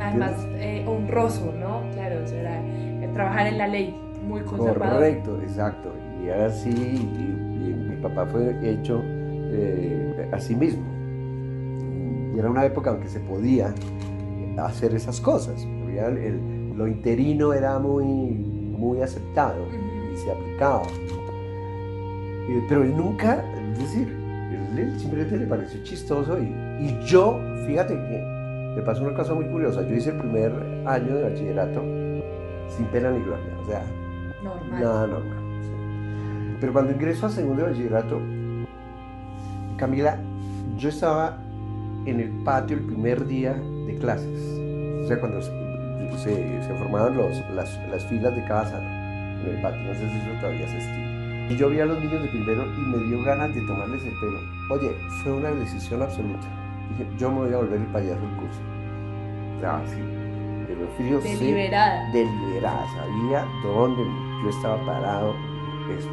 Además, 0.00 0.32
eh, 0.54 0.82
honroso, 0.86 1.52
¿no? 1.60 1.82
Claro, 1.92 2.24
o 2.24 2.26
sea, 2.26 2.40
era, 2.40 2.60
eh, 2.60 3.10
trabajar 3.12 3.46
en 3.48 3.58
la 3.58 3.68
ley, 3.68 3.94
muy 4.26 4.40
conservador. 4.42 4.94
Correcto, 4.94 5.38
exacto, 5.42 5.92
y 6.22 6.28
era 6.28 6.46
así, 6.46 6.70
y, 6.70 7.68
y 7.68 7.74
mi 7.90 7.96
papá 7.96 8.24
fue 8.26 8.56
hecho 8.62 9.02
eh, 9.04 10.28
así 10.32 10.54
mismo. 10.54 10.84
Y 12.34 12.38
era 12.38 12.48
una 12.50 12.64
época 12.64 12.90
en 12.92 13.00
que 13.00 13.08
se 13.08 13.20
podía 13.20 13.74
hacer 14.56 14.94
esas 14.94 15.20
cosas. 15.20 15.66
Había 15.84 16.06
el- 16.08 16.18
el- 16.18 16.59
lo 16.76 16.86
interino 16.88 17.52
era 17.52 17.78
muy, 17.78 18.04
muy 18.06 19.00
aceptado 19.02 19.66
y 20.12 20.16
se 20.16 20.30
aplicaba. 20.30 20.82
Eh, 22.48 22.64
pero 22.68 22.82
él 22.82 22.96
nunca, 22.96 23.44
es 23.72 23.78
decir, 23.78 24.08
él, 24.52 24.78
él 24.78 24.98
simplemente 24.98 25.36
le 25.36 25.46
pareció 25.46 25.82
chistoso 25.84 26.38
y, 26.38 26.46
y 26.84 26.98
yo, 27.04 27.38
fíjate 27.66 27.94
que 27.94 28.74
me 28.76 28.82
pasó 28.82 29.02
una 29.02 29.14
cosa 29.14 29.34
muy 29.34 29.44
curiosa. 29.46 29.82
Yo 29.86 29.94
hice 29.94 30.10
el 30.10 30.16
primer 30.18 30.52
año 30.86 31.16
de 31.16 31.22
bachillerato 31.30 31.82
sin 32.76 32.86
pena 32.92 33.10
ni 33.10 33.22
gloria, 33.24 33.56
o 33.62 33.66
sea, 33.66 33.82
Normal. 34.42 34.80
nada 34.80 35.06
normal. 35.06 35.38
sí. 35.62 36.56
Pero 36.60 36.72
cuando 36.72 36.92
ingreso 36.92 37.26
a 37.26 37.30
segundo 37.30 37.62
de 37.64 37.70
bachillerato, 37.70 38.20
Camila, 39.76 40.18
yo 40.76 40.88
estaba 40.88 41.38
en 42.06 42.20
el 42.20 42.30
patio 42.44 42.76
el 42.76 42.84
primer 42.84 43.26
día 43.26 43.54
de 43.86 43.96
clases. 43.96 44.58
O 45.04 45.06
sea, 45.06 45.18
cuando 45.20 45.40
se, 46.16 46.62
se- 46.62 46.74
formaban 46.74 47.16
los, 47.16 47.42
las, 47.54 47.78
las 47.90 48.04
filas 48.06 48.34
de 48.34 48.44
cada 48.44 48.66
salón 48.66 48.86
en 49.44 49.54
el 49.56 49.62
patio. 49.62 49.80
No 49.82 49.94
sé 49.94 50.08
si 50.08 50.16
eso 50.18 50.40
todavía 50.40 50.68
se 50.68 50.78
estila. 50.78 51.10
Y 51.50 51.56
yo 51.56 51.68
vi 51.68 51.80
a 51.80 51.86
los 51.86 51.98
niños 52.00 52.22
de 52.22 52.28
primero 52.28 52.64
y 52.64 52.80
me 52.80 52.98
dio 53.08 53.22
ganas 53.24 53.54
de 53.54 53.60
tomarles 53.62 54.04
el 54.04 54.12
pelo. 54.20 54.38
Oye, 54.70 54.90
fue 55.22 55.32
una 55.32 55.50
decisión 55.50 56.00
absoluta. 56.02 56.46
Dije, 56.90 57.10
yo 57.18 57.30
me 57.30 57.40
voy 57.40 57.52
a 57.54 57.56
volver 57.58 57.80
el 57.80 57.86
payaso 57.88 58.20
del 58.20 58.36
curso. 58.36 58.60
O 59.56 59.60
sea, 59.60 59.82
sí. 59.86 60.00
Pero 60.68 60.86
frío, 60.96 61.20
sí 61.20 61.34
Deliberada. 61.36 62.10
deliberada, 62.12 62.86
sabía 62.96 63.44
dónde 63.64 64.02
yo 64.44 64.50
estaba 64.50 64.76
parado 64.86 65.34
esto, 65.96 66.10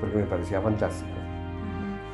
porque 0.00 0.16
me 0.18 0.24
parecía 0.24 0.60
fantástico. 0.60 1.10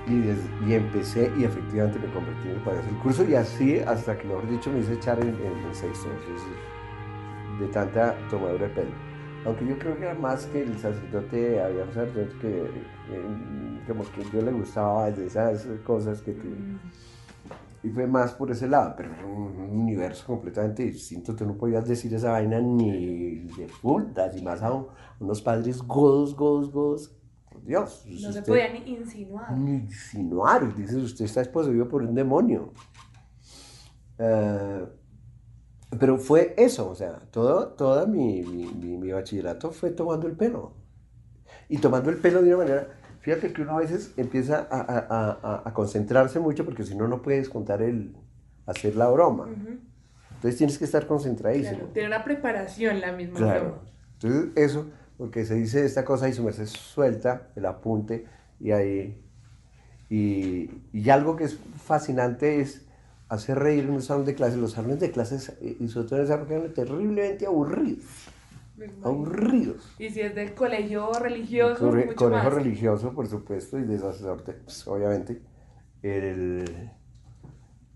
Y, 0.07 0.19
des- 0.19 0.51
y 0.67 0.75
empecé 0.75 1.33
y 1.39 1.45
efectivamente 1.45 1.99
me 1.99 2.13
convertí 2.13 2.49
en 2.49 2.57
el 2.57 2.63
payaso 2.63 2.87
del 2.87 2.99
curso 2.99 3.25
y 3.25 3.35
así 3.37 3.79
hasta 3.79 4.19
que, 4.19 4.27
mejor 4.27 4.49
dicho, 4.51 4.71
me 4.71 4.81
hice 4.81 4.95
echar 4.95 5.21
en, 5.21 5.29
en 5.29 5.59
el 5.69 5.75
sexto, 5.75 6.09
es 6.13 6.29
decir, 6.29 6.57
de 7.61 7.69
tanta 7.69 8.17
tomadura 8.29 8.67
de 8.69 8.75
pelo. 8.75 8.91
Aunque 9.45 9.67
yo 9.67 9.79
creo 9.79 9.97
que 9.97 10.05
era 10.05 10.15
más 10.15 10.47
que 10.47 10.63
el 10.63 10.77
sacerdote, 10.79 11.61
había 11.61 11.85
un 11.85 11.93
sacerdote 11.93 12.37
que 12.41 12.63
eh, 13.11 13.83
como 13.87 14.05
que 14.05 14.25
yo 14.33 14.43
le 14.43 14.53
gustaba 14.53 15.11
de 15.11 15.27
esas 15.27 15.67
cosas 15.85 16.21
que 16.23 16.33
tú... 16.33 16.49
Y 17.85 17.89
fue 17.91 18.07
más 18.07 18.33
por 18.35 18.51
ese 18.53 18.69
lado, 18.69 18.95
pero 18.97 19.13
era 19.13 19.27
un, 19.27 19.57
un 19.59 19.81
universo 19.81 20.25
completamente 20.27 20.85
distinto. 20.85 21.35
Tú 21.35 21.45
no 21.45 21.57
podías 21.57 21.87
decir 21.87 22.15
esa 22.15 22.31
vaina 22.31 22.61
ni 22.61 23.41
de 23.57 23.67
putas, 23.81 24.37
y 24.37 24.43
más 24.43 24.63
a 24.63 24.73
un- 24.73 24.87
unos 25.19 25.43
padres 25.43 25.83
godos, 25.83 26.37
godos, 26.37 26.71
godos. 26.73 27.17
Por 27.63 27.69
Dios. 27.69 28.05
No 28.21 28.33
se 28.33 28.43
podía 28.43 28.73
ni 28.73 28.79
insinuar. 28.93 29.53
ni 29.57 29.71
insinuar. 29.77 30.75
Dices, 30.75 30.97
usted 30.97 31.25
está 31.25 31.43
poseído 31.51 31.89
por 31.89 32.03
un 32.03 32.15
demonio. 32.15 32.73
Eh, 34.19 34.87
pero 35.99 36.17
fue 36.19 36.55
eso, 36.57 36.89
o 36.89 36.95
sea, 36.95 37.19
todo, 37.31 37.69
toda 37.69 38.07
mi, 38.07 38.43
mi, 38.43 38.65
mi- 38.67 38.97
mi 38.97 39.13
bachillerato 39.13 39.71
fue 39.73 39.91
tomando 39.91 40.27
el 40.27 40.35
pelo. 40.35 40.73
Y 41.69 41.79
tomando 41.79 42.11
el 42.11 42.17
pelo 42.17 42.43
de 42.43 42.49
una 42.55 42.65
manera, 42.65 42.89
fíjate 43.21 43.53
que 43.53 43.63
uno 43.63 43.73
a 43.77 43.81
veces 43.81 44.13
empieza 44.17 44.67
a, 44.71 44.81
a- 44.81 45.63
a- 45.69 45.73
concentrarse 45.75 46.41
mucho 46.41 46.65
porque 46.65 46.85
si 46.85 46.95
no, 46.95 47.09
no 47.09 47.21
puedes 47.23 47.49
contar 47.49 47.83
el, 47.83 48.17
hacer 48.67 48.97
la 48.97 49.09
broma. 49.09 49.49
Entonces 49.49 50.57
tienes 50.57 50.79
que 50.79 50.85
estar 50.85 51.07
concentradísimo. 51.07 51.77
Claro, 51.79 51.93
tiene 51.93 52.09
una 52.09 52.25
preparación 52.25 53.01
la 53.01 53.13
misma 53.13 53.37
Claro. 53.39 53.61
broma. 53.65 53.83
Entonces, 54.15 54.51
eso, 54.57 54.87
porque 55.23 55.45
se 55.45 55.55
dice 55.55 55.85
esta 55.85 56.05
cosa 56.05 56.29
y 56.29 56.33
su 56.33 56.43
merced 56.43 56.67
suelta 56.67 57.53
el 57.55 57.65
apunte 57.67 58.27
y 58.59 58.73
ahí. 58.73 59.23
Y, 60.11 60.69
y 60.93 61.11
algo 61.11 61.37
que 61.37 61.45
es 61.45 61.57
fascinante 61.85 62.61
es 62.61 62.85
hacer 63.29 63.61
reír 63.61 63.85
en 63.85 63.91
un 63.91 64.03
salón 64.03 64.25
de 64.25 64.35
clases. 64.35 64.59
Los 64.59 64.73
salones 64.73 64.99
de 64.99 65.13
clases, 65.13 65.51
eh, 65.61 65.77
y 65.79 65.87
sobre 65.87 66.09
todo 66.09 66.19
en 66.19 66.25
esa 66.25 66.35
época, 66.35 66.55
eran 66.57 66.75
terriblemente 66.75 67.47
aburridos. 67.47 68.05
Aburridos. 69.05 69.95
Y 69.97 70.11
si 70.11 70.23
es 70.23 70.35
del 70.35 70.55
colegio 70.55 71.13
religioso, 71.13 71.93
mucho 71.93 72.29
más. 72.29 72.53
religioso, 72.53 73.13
por 73.13 73.29
supuesto, 73.29 73.79
y 73.79 73.85
de 73.85 74.01
sacerdote, 74.01 74.55
pues, 74.55 74.85
obviamente. 74.89 75.41
El, 76.03 76.65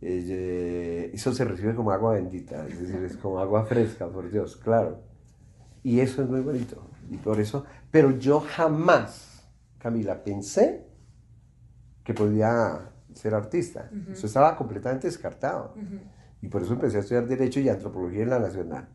el, 0.01 0.29
eh, 0.31 1.11
eso 1.13 1.35
se 1.35 1.45
recibe 1.45 1.75
como 1.75 1.91
agua 1.91 2.13
bendita, 2.15 2.65
es 2.69 2.81
decir, 2.81 3.03
es 3.03 3.17
como 3.17 3.41
agua 3.41 3.65
fresca, 3.65 4.07
por 4.07 4.31
Dios, 4.31 4.55
claro. 4.59 5.01
Y 5.83 5.99
eso 5.99 6.23
es 6.23 6.29
muy 6.29 6.41
bonito. 6.41 6.87
Y 7.09 7.19
por 7.19 7.41
eso, 7.41 7.65
pero 7.91 8.11
yo 8.19 8.41
jamás, 8.41 9.49
Camila, 9.79 10.23
pensé 10.25 10.87
que 12.05 12.15
podía 12.15 12.93
ser 13.15 13.35
artista. 13.35 13.93
Eso 14.13 14.27
estaba 14.27 14.57
completamente 14.57 15.07
descartado. 15.07 15.75
Y 16.43 16.49
por 16.49 16.63
eso 16.63 16.75
empecé 16.75 16.99
a 16.99 17.01
estudiar 17.01 17.27
Derecho 17.27 17.61
y 17.61 17.69
Antropología 17.69 18.23
en 18.23 18.31
la 18.31 18.39
Nacional. 18.39 18.89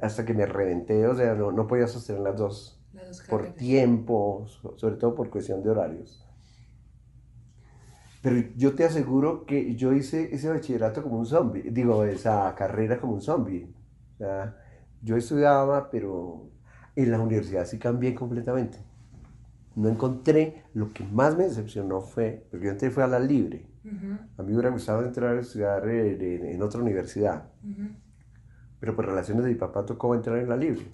Hasta 0.00 0.24
que 0.24 0.34
me 0.34 0.46
reventé, 0.46 1.06
o 1.06 1.14
sea, 1.14 1.34
no, 1.34 1.52
no 1.52 1.66
podía 1.66 1.86
sostener 1.86 2.22
las 2.22 2.36
dos 2.36 2.80
Las 2.92 3.08
dos 3.08 3.22
por 3.28 3.54
tiempo, 3.56 4.46
so- 4.48 4.76
sobre 4.78 4.96
todo 4.96 5.14
por 5.14 5.30
cuestión 5.30 5.62
de 5.62 5.70
horarios. 5.70 6.24
Pero 8.20 8.36
yo 8.56 8.74
te 8.74 8.84
aseguro 8.84 9.46
que 9.46 9.76
yo 9.76 9.92
hice 9.92 10.34
ese 10.34 10.48
bachillerato 10.48 11.02
como 11.02 11.18
un 11.18 11.26
zombie, 11.26 11.62
digo, 11.70 12.04
esa 12.04 12.52
carrera 12.56 13.00
como 13.00 13.14
un 13.14 13.22
zombie. 13.22 13.72
O 14.14 14.16
sea, 14.18 14.56
yo 15.00 15.16
estudiaba, 15.16 15.88
pero 15.90 16.50
en 16.96 17.10
la 17.10 17.20
universidad 17.20 17.66
sí 17.66 17.78
cambié 17.78 18.14
completamente. 18.14 18.78
No 19.76 19.88
encontré, 19.88 20.64
lo 20.74 20.92
que 20.92 21.04
más 21.04 21.36
me 21.36 21.44
decepcionó 21.44 22.00
fue, 22.02 22.46
porque 22.50 22.66
yo 22.66 22.72
entré 22.72 22.90
fue 22.90 23.04
a 23.04 23.08
la 23.08 23.18
libre. 23.20 23.66
Ujú, 23.84 24.18
A 24.38 24.42
mí 24.42 24.48
me 24.50 24.54
hubiera 24.56 24.70
gustado 24.70 25.04
entrar 25.04 25.36
a 25.36 25.40
estudiar 25.40 25.88
en, 25.88 26.20
en- 26.22 26.46
en 26.46 26.62
otra 26.62 26.80
universidad, 26.82 27.44
ujú. 27.62 27.88
pero 28.80 28.94
por 28.96 29.06
relaciones 29.06 29.44
de 29.44 29.50
mi 29.50 29.56
papá 29.56 29.84
tocó 29.84 30.14
entrar 30.14 30.38
en 30.38 30.48
la 30.48 30.56
libre. 30.56 30.86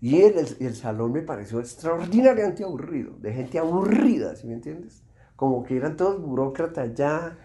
Y 0.00 0.22
el, 0.22 0.34
el 0.60 0.74
salón 0.74 1.12
me 1.12 1.22
pareció 1.22 1.60
extraordinariamente 1.60 2.64
aburrido, 2.64 3.16
de 3.18 3.32
gente 3.32 3.58
aburrida, 3.58 4.34
¿sí 4.34 4.46
me 4.46 4.54
entiendes? 4.54 5.02
Como 5.36 5.62
que 5.62 5.76
eran 5.76 5.96
todos 5.96 6.20
burócratas 6.22 6.94
ya, 6.94 7.36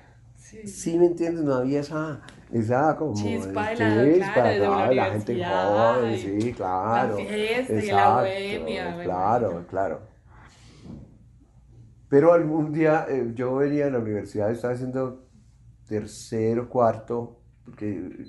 Sí. 0.46 0.68
¿sí 0.68 1.00
me 1.00 1.08
entiendes? 1.08 1.44
No 1.44 1.56
había 1.56 1.80
esa, 1.80 2.22
esa 2.52 2.96
como... 2.98 3.16
Chispa 3.16 3.72
de 3.72 4.18
la- 4.20 4.34
claro, 4.34 4.62
de 4.62 4.68
una 4.70 4.90
de 4.90 4.96
la 4.96 5.06
gente 5.06 5.44
joven, 5.44 6.18
sí, 6.20 6.54
claro. 6.54 7.18
la 7.18 7.26
fiesta 7.26 7.74
y 7.74 7.76
la 7.76 7.82
exacto, 7.82 8.20
bohemia, 8.22 9.04
Claro, 9.04 9.66
claro. 9.68 10.02
Pero 12.10 12.32
algún 12.32 12.72
día 12.72 13.08
eh, 13.10 13.32
yo 13.34 13.56
venía 13.56 13.88
a 13.88 13.90
la 13.90 13.98
universidad, 13.98 14.52
estaba 14.52 14.76
haciendo 14.76 15.26
tercero, 15.88 16.70
cuarto, 16.70 17.42
porque, 17.66 18.28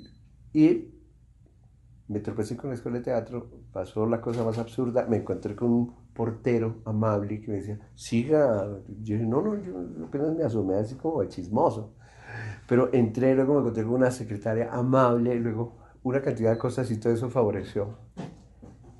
y 0.53 0.89
me 2.07 2.19
tropecé 2.19 2.57
con 2.57 2.71
la 2.71 2.75
escuela 2.75 2.97
de 2.97 3.03
teatro, 3.03 3.47
pasó 3.71 4.07
la 4.07 4.19
cosa 4.21 4.43
más 4.43 4.57
absurda, 4.57 5.05
me 5.07 5.17
encontré 5.17 5.55
con 5.55 5.69
un 5.71 5.95
portero 6.15 6.81
amable 6.85 7.39
que 7.41 7.51
me 7.51 7.57
decía, 7.57 7.79
siga, 7.93 8.65
yo 8.87 9.13
dije, 9.13 9.25
no, 9.27 9.39
no, 9.43 9.55
yo 9.61 10.05
apenas 10.07 10.35
me 10.35 10.43
asomé 10.43 10.75
así 10.77 10.95
como 10.95 11.21
de 11.21 11.27
chismoso. 11.27 11.93
Pero 12.67 12.89
entré, 12.93 13.33
luego 13.35 13.53
me 13.55 13.59
encontré 13.61 13.83
con 13.83 13.93
una 13.93 14.11
secretaria 14.11 14.69
amable, 14.73 15.35
luego 15.35 15.77
una 16.03 16.21
cantidad 16.21 16.51
de 16.51 16.57
cosas 16.57 16.89
y 16.91 16.97
todo 16.97 17.13
eso 17.13 17.29
favoreció. 17.29 17.97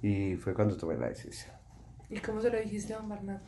Y 0.02 0.36
fue 0.36 0.54
cuando 0.54 0.78
tomé 0.78 0.98
la 0.98 1.10
decisión. 1.10 1.54
¿Y 2.10 2.20
cómo 2.20 2.40
se 2.42 2.50
lo 2.50 2.60
dijiste 2.60 2.94
a 2.94 2.98
don 2.98 3.10
Bernardo? 3.10 3.42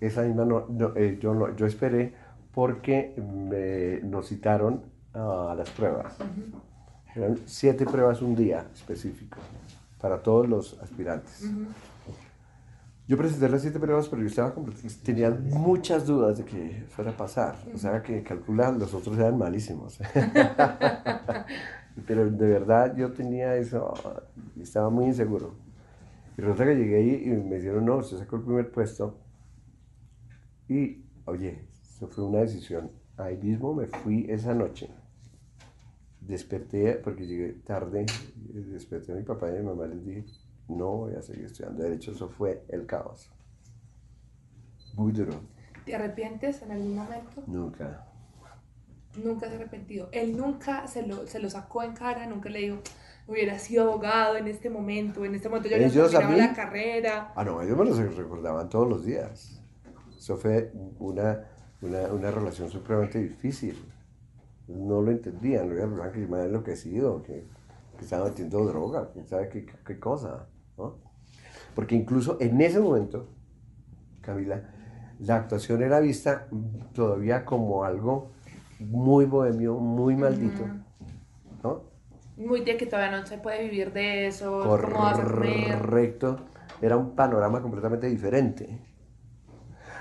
Esa 0.00 0.22
misma 0.22 0.44
no, 0.44 0.66
no, 0.68 0.92
eh, 0.96 1.18
yo, 1.20 1.34
no- 1.34 1.54
yo 1.56 1.66
esperé 1.66 2.14
porque 2.52 3.14
me- 3.18 4.00
nos 4.08 4.28
citaron 4.28 4.82
a 5.12 5.54
las 5.56 5.68
pruebas. 5.70 6.16
Eran 7.14 7.38
siete 7.46 7.84
pruebas 7.86 8.20
un 8.22 8.34
día 8.36 8.66
específico 8.74 9.38
para 10.00 10.22
todos 10.22 10.48
los 10.48 10.78
aspirantes. 10.82 11.50
Yo 13.08 13.16
presenté 13.16 13.48
las 13.48 13.62
siete 13.62 13.78
pruebas, 13.78 14.08
pero 14.08 14.22
yo 14.22 14.28
estaba 14.28 14.52
tenía 15.04 15.30
muchas 15.30 16.06
dudas 16.06 16.38
de 16.38 16.44
que 16.44 16.84
fuera 16.88 17.12
a 17.12 17.16
pasar. 17.16 17.56
O 17.72 17.78
sea, 17.78 18.02
que 18.02 18.24
calculan, 18.24 18.80
los 18.80 18.92
otros 18.94 19.16
eran 19.16 19.38
malísimos. 19.38 19.98
pero 22.06 22.28
de 22.28 22.46
verdad 22.46 22.96
yo 22.96 23.12
tenía 23.12 23.54
eso, 23.56 23.94
estaba 24.60 24.90
muy 24.90 25.06
inseguro. 25.06 25.54
Y 26.36 26.40
resulta 26.40 26.64
que 26.64 26.74
llegué 26.74 26.96
ahí 26.96 27.22
y 27.26 27.28
me 27.28 27.56
dijeron, 27.56 27.84
no, 27.84 27.98
usted 27.98 28.18
sacó 28.18 28.36
el 28.36 28.42
primer 28.42 28.72
puesto. 28.72 29.20
Y, 30.68 31.04
oye, 31.26 31.68
eso 31.80 32.08
fue 32.08 32.24
una 32.24 32.40
decisión. 32.40 32.90
Ahí 33.16 33.36
mismo 33.36 33.72
me 33.72 33.86
fui 33.86 34.26
esa 34.28 34.52
noche. 34.52 34.90
Desperté, 36.20 36.96
porque 36.96 37.24
llegué 37.24 37.52
tarde, 37.64 38.04
desperté 38.34 39.12
a 39.12 39.14
mi 39.14 39.22
papá 39.22 39.48
y 39.48 39.56
a 39.56 39.60
mi 39.60 39.66
mamá, 39.66 39.86
les 39.86 40.04
dije, 40.04 40.24
no 40.68 40.88
voy 40.96 41.14
a 41.14 41.22
seguir 41.22 41.44
estudiando 41.46 41.82
Derecho, 41.82 42.12
eso 42.12 42.28
fue 42.28 42.64
el 42.68 42.86
caos. 42.86 43.30
Muy 44.94 45.12
duro, 45.12 45.34
¿Te 45.84 45.94
arrepientes 45.94 46.62
en 46.62 46.72
algún 46.72 46.96
momento? 46.96 47.42
nunca. 47.46 48.08
Nunca 49.22 49.46
se 49.46 49.54
ha 49.54 49.56
arrepentido. 49.56 50.08
Él 50.12 50.36
nunca 50.36 50.86
se 50.86 51.06
lo, 51.06 51.26
se 51.26 51.38
lo 51.38 51.48
sacó 51.48 51.82
en 51.82 51.92
cara, 51.94 52.26
nunca 52.26 52.50
le 52.50 52.58
dijo, 52.58 52.78
hubiera 53.26 53.58
sido 53.58 53.84
abogado 53.84 54.36
en 54.36 54.46
este 54.46 54.68
momento, 54.68 55.24
en 55.24 55.34
este 55.34 55.48
momento 55.48 55.68
yo 55.68 55.76
ya 55.78 55.86
Ellos 55.86 56.14
a 56.14 56.18
terminaba 56.18 56.48
la 56.48 56.54
carrera. 56.54 57.32
Ah, 57.34 57.44
no, 57.44 57.62
ellos 57.62 57.78
me 57.78 57.84
lo 57.84 58.10
recordaban 58.10 58.68
todos 58.68 58.88
los 58.88 59.04
días. 59.04 59.62
Eso 60.16 60.36
fue 60.36 60.72
una, 60.98 61.44
una, 61.80 62.12
una 62.12 62.30
relación 62.30 62.68
supremamente 62.68 63.18
difícil. 63.18 63.76
No 64.66 65.00
lo 65.00 65.10
entendían, 65.12 65.68
lo 65.68 65.76
pensaban 65.76 66.12
que 66.12 66.18
me 66.26 66.36
había 66.36 66.46
enloquecido, 66.46 67.22
que, 67.22 67.46
que 67.96 68.04
estaba 68.04 68.26
metiendo 68.28 68.64
droga, 68.66 69.10
quién 69.12 69.26
sabe 69.26 69.48
qué, 69.48 69.64
qué 69.64 69.98
cosa, 69.98 70.48
¿no? 70.76 70.96
Porque 71.74 71.94
incluso 71.94 72.38
en 72.40 72.60
ese 72.60 72.80
momento, 72.80 73.28
Camila, 74.20 74.62
la 75.20 75.36
actuación 75.36 75.82
era 75.82 76.00
vista 76.00 76.46
todavía 76.94 77.44
como 77.44 77.84
algo 77.84 78.32
muy 78.78 79.24
bohemio, 79.24 79.74
muy 79.74 80.16
maldito, 80.16 80.64
¿no? 81.62 81.82
Muy 82.36 82.60
de 82.62 82.76
que 82.76 82.84
todavía 82.86 83.18
no 83.18 83.26
se 83.26 83.38
puede 83.38 83.64
vivir 83.64 83.92
de 83.92 84.26
eso. 84.26 84.60
Correcto. 85.80 86.36
Era 86.82 86.96
un 86.98 87.14
panorama 87.16 87.62
completamente 87.62 88.06
diferente. 88.08 88.78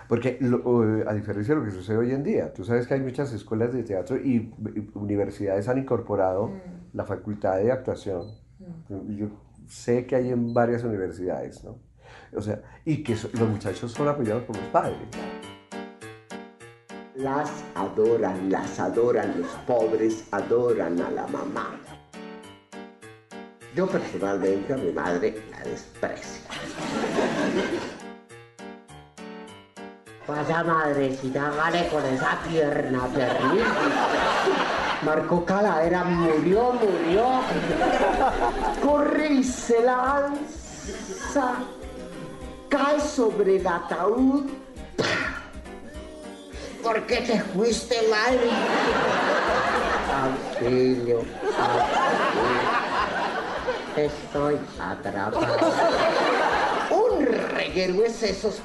Porque 0.10 0.38
lo- 0.42 1.10
a 1.10 1.14
diferencia 1.14 1.56
de 1.56 1.62
lo 1.62 1.66
que 1.66 1.72
sucede 1.72 1.98
hoy 1.98 2.12
en 2.12 2.24
día, 2.24 2.54
tú 2.54 2.64
sabes 2.66 2.86
que 2.88 2.94
hay 2.94 3.00
muchas 3.02 3.32
escuelas 3.34 3.74
de 3.74 3.84
teatro 3.84 4.18
y, 4.18 4.36
y 4.76 4.92
universidades 4.94 5.68
han 5.68 5.78
incorporado 5.80 6.52
la 6.94 7.06
facultad 7.06 7.58
de 7.58 7.72
actuación. 7.72 8.28
Yo 9.18 9.28
sé 9.68 10.06
que 10.06 10.16
hay 10.16 10.30
en 10.30 10.54
varias 10.54 10.84
universidades, 10.84 11.64
¿no? 11.64 11.80
O 12.36 12.42
sea, 12.42 12.62
y 12.84 13.04
que 13.04 13.16
so- 13.16 13.30
los 13.34 13.48
muchachos 13.50 13.92
son 13.92 14.08
apoyados 14.08 14.44
por 14.44 14.56
los 14.58 14.66
padres. 14.68 14.98
Las 17.16 17.50
adoran, 17.76 18.50
las 18.52 18.80
adoran, 18.80 19.40
los 19.42 19.50
pobres 19.68 20.26
adoran 20.32 21.00
a 21.02 21.10
la 21.12 21.28
mamá. 21.28 21.80
Yo 23.74 23.88
personalmente 23.88 24.74
a 24.74 24.78
mi 24.78 24.92
madre 24.92 25.42
la 25.52 25.60
desprecio. 25.70 26.42
Vaya 30.28 30.64
madrecita, 30.64 31.52
vale 31.52 31.88
con 31.90 32.04
esa 32.06 32.40
pierna 32.50 33.08
terrible. 33.14 33.64
Marco 35.04 35.46
Calavera 35.46 36.04
murió, 36.04 36.74
murió. 36.74 37.42
Corre 38.86 39.28
y 39.34 39.44
se 39.44 39.82
lanza. 39.82 41.56
Cae 42.70 43.02
sobre 43.02 43.56
el 43.56 43.66
ataúd. 43.66 44.44
¿Por 46.84 47.02
qué 47.08 47.16
te 47.18 47.42
fuiste, 47.42 47.96
madre? 48.12 48.52
Auxilio, 50.22 51.18
auxilio. 51.18 52.76
Estoy 53.96 54.60
atrapado. 54.80 55.40
Un 56.92 57.26
reguero 57.26 58.06
es 58.06 58.22
esos. 58.22 58.62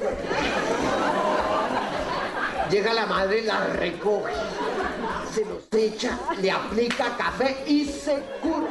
Llega 2.70 2.92
la 2.92 3.06
madre, 3.06 3.42
la 3.42 3.64
recoge, 3.68 4.33
se 5.33 5.44
los 5.44 5.64
echa, 5.72 6.18
le 6.40 6.50
aplica 6.50 7.16
café 7.16 7.64
y 7.66 7.85
se 7.87 8.22
cura. 8.40 8.69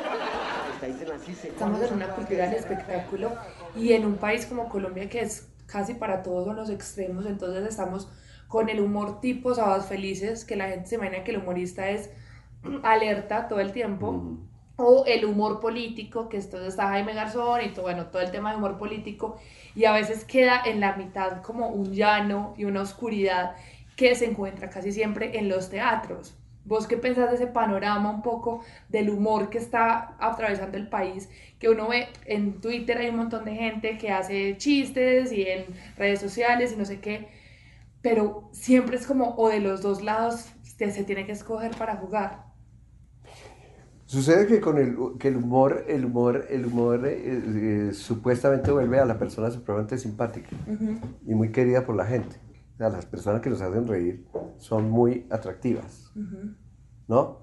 Estamos 0.81 1.81
en 1.81 1.93
una 1.93 2.07
cultura 2.09 2.45
del 2.45 2.55
espectáculo 2.55 3.31
y 3.75 3.93
en 3.93 4.05
un 4.05 4.15
país 4.15 4.45
como 4.45 4.69
Colombia 4.69 5.09
que 5.09 5.21
es 5.21 5.49
casi 5.65 5.93
para 5.93 6.23
todos 6.23 6.45
son 6.45 6.55
los 6.55 6.69
extremos, 6.69 7.25
entonces 7.25 7.67
estamos 7.67 8.09
con 8.47 8.69
el 8.69 8.79
humor 8.79 9.21
tipo 9.21 9.53
sábados 9.53 9.85
felices, 9.85 10.45
que 10.45 10.55
la 10.55 10.69
gente 10.69 10.87
se 10.87 10.95
imagina 10.95 11.23
que 11.23 11.31
el 11.31 11.37
humorista 11.37 11.89
es 11.89 12.09
alerta 12.83 13.47
todo 13.47 13.59
el 13.59 13.71
tiempo, 13.71 14.37
o 14.77 15.03
el 15.05 15.25
humor 15.25 15.59
político, 15.59 16.29
que 16.29 16.37
entonces 16.37 16.69
está 16.69 16.87
Jaime 16.87 17.13
Garzón 17.13 17.61
y 17.61 17.69
todo, 17.69 17.83
bueno, 17.83 18.07
todo 18.07 18.21
el 18.21 18.31
tema 18.31 18.51
de 18.51 18.57
humor 18.57 18.77
político, 18.77 19.37
y 19.75 19.85
a 19.85 19.91
veces 19.91 20.23
queda 20.23 20.61
en 20.65 20.79
la 20.79 20.95
mitad 20.95 21.41
como 21.41 21.67
un 21.67 21.93
llano 21.93 22.53
y 22.57 22.63
una 22.63 22.81
oscuridad 22.81 23.55
que 23.95 24.15
se 24.15 24.25
encuentra 24.25 24.69
casi 24.69 24.93
siempre 24.93 25.37
en 25.37 25.49
los 25.49 25.69
teatros. 25.69 26.38
¿Vos 26.69 26.85
qué 26.85 26.97
pensás 26.97 27.31
de 27.31 27.35
ese 27.37 27.47
panorama 27.47 28.11
un 28.11 28.21
poco 28.21 28.61
del 28.89 29.09
humor 29.09 29.49
que 29.49 29.57
está 29.57 30.15
atravesando 30.19 30.77
el 30.77 30.87
país? 30.87 31.27
Que 31.57 31.67
uno 31.67 31.89
ve 31.89 32.07
en 32.25 32.61
Twitter 32.61 32.99
hay 32.99 33.09
un 33.09 33.17
montón 33.17 33.43
de 33.43 33.55
gente 33.55 33.97
que 33.97 34.11
hace 34.11 34.55
chistes 34.57 35.31
y 35.31 35.41
en 35.41 35.65
redes 35.97 36.21
sociales 36.21 36.71
y 36.71 36.75
no 36.75 36.85
sé 36.85 36.99
qué, 36.99 37.27
pero 38.03 38.49
siempre 38.51 38.97
es 38.97 39.07
como 39.07 39.33
o 39.35 39.49
de 39.49 39.61
los 39.61 39.81
dos 39.81 40.03
lados 40.03 40.45
se, 40.61 40.91
se 40.91 41.03
tiene 41.03 41.25
que 41.25 41.31
escoger 41.31 41.71
para 41.71 41.95
jugar. 41.95 42.45
Sucede 44.05 44.45
que 44.45 44.61
con 44.61 44.77
el, 44.77 44.95
que 45.17 45.29
el 45.29 45.37
humor, 45.37 45.85
el 45.87 46.05
humor, 46.05 46.45
el 46.51 46.67
humor 46.67 47.03
eh, 47.07 47.89
eh, 47.89 47.93
supuestamente 47.93 48.71
vuelve 48.71 48.99
a 48.99 49.05
la 49.05 49.17
persona 49.17 49.49
supremamente 49.49 49.97
simpática 49.97 50.49
y 51.25 51.33
muy 51.33 51.51
querida 51.51 51.83
por 51.83 51.95
la 51.95 52.05
gente. 52.05 52.35
O 52.75 52.77
sea, 52.77 52.89
las 52.89 53.07
personas 53.07 53.41
que 53.41 53.49
nos 53.49 53.61
hacen 53.61 53.87
reír 53.87 54.25
son 54.57 54.89
muy 54.89 55.27
atractivas, 55.29 56.11
¿no? 57.09 57.39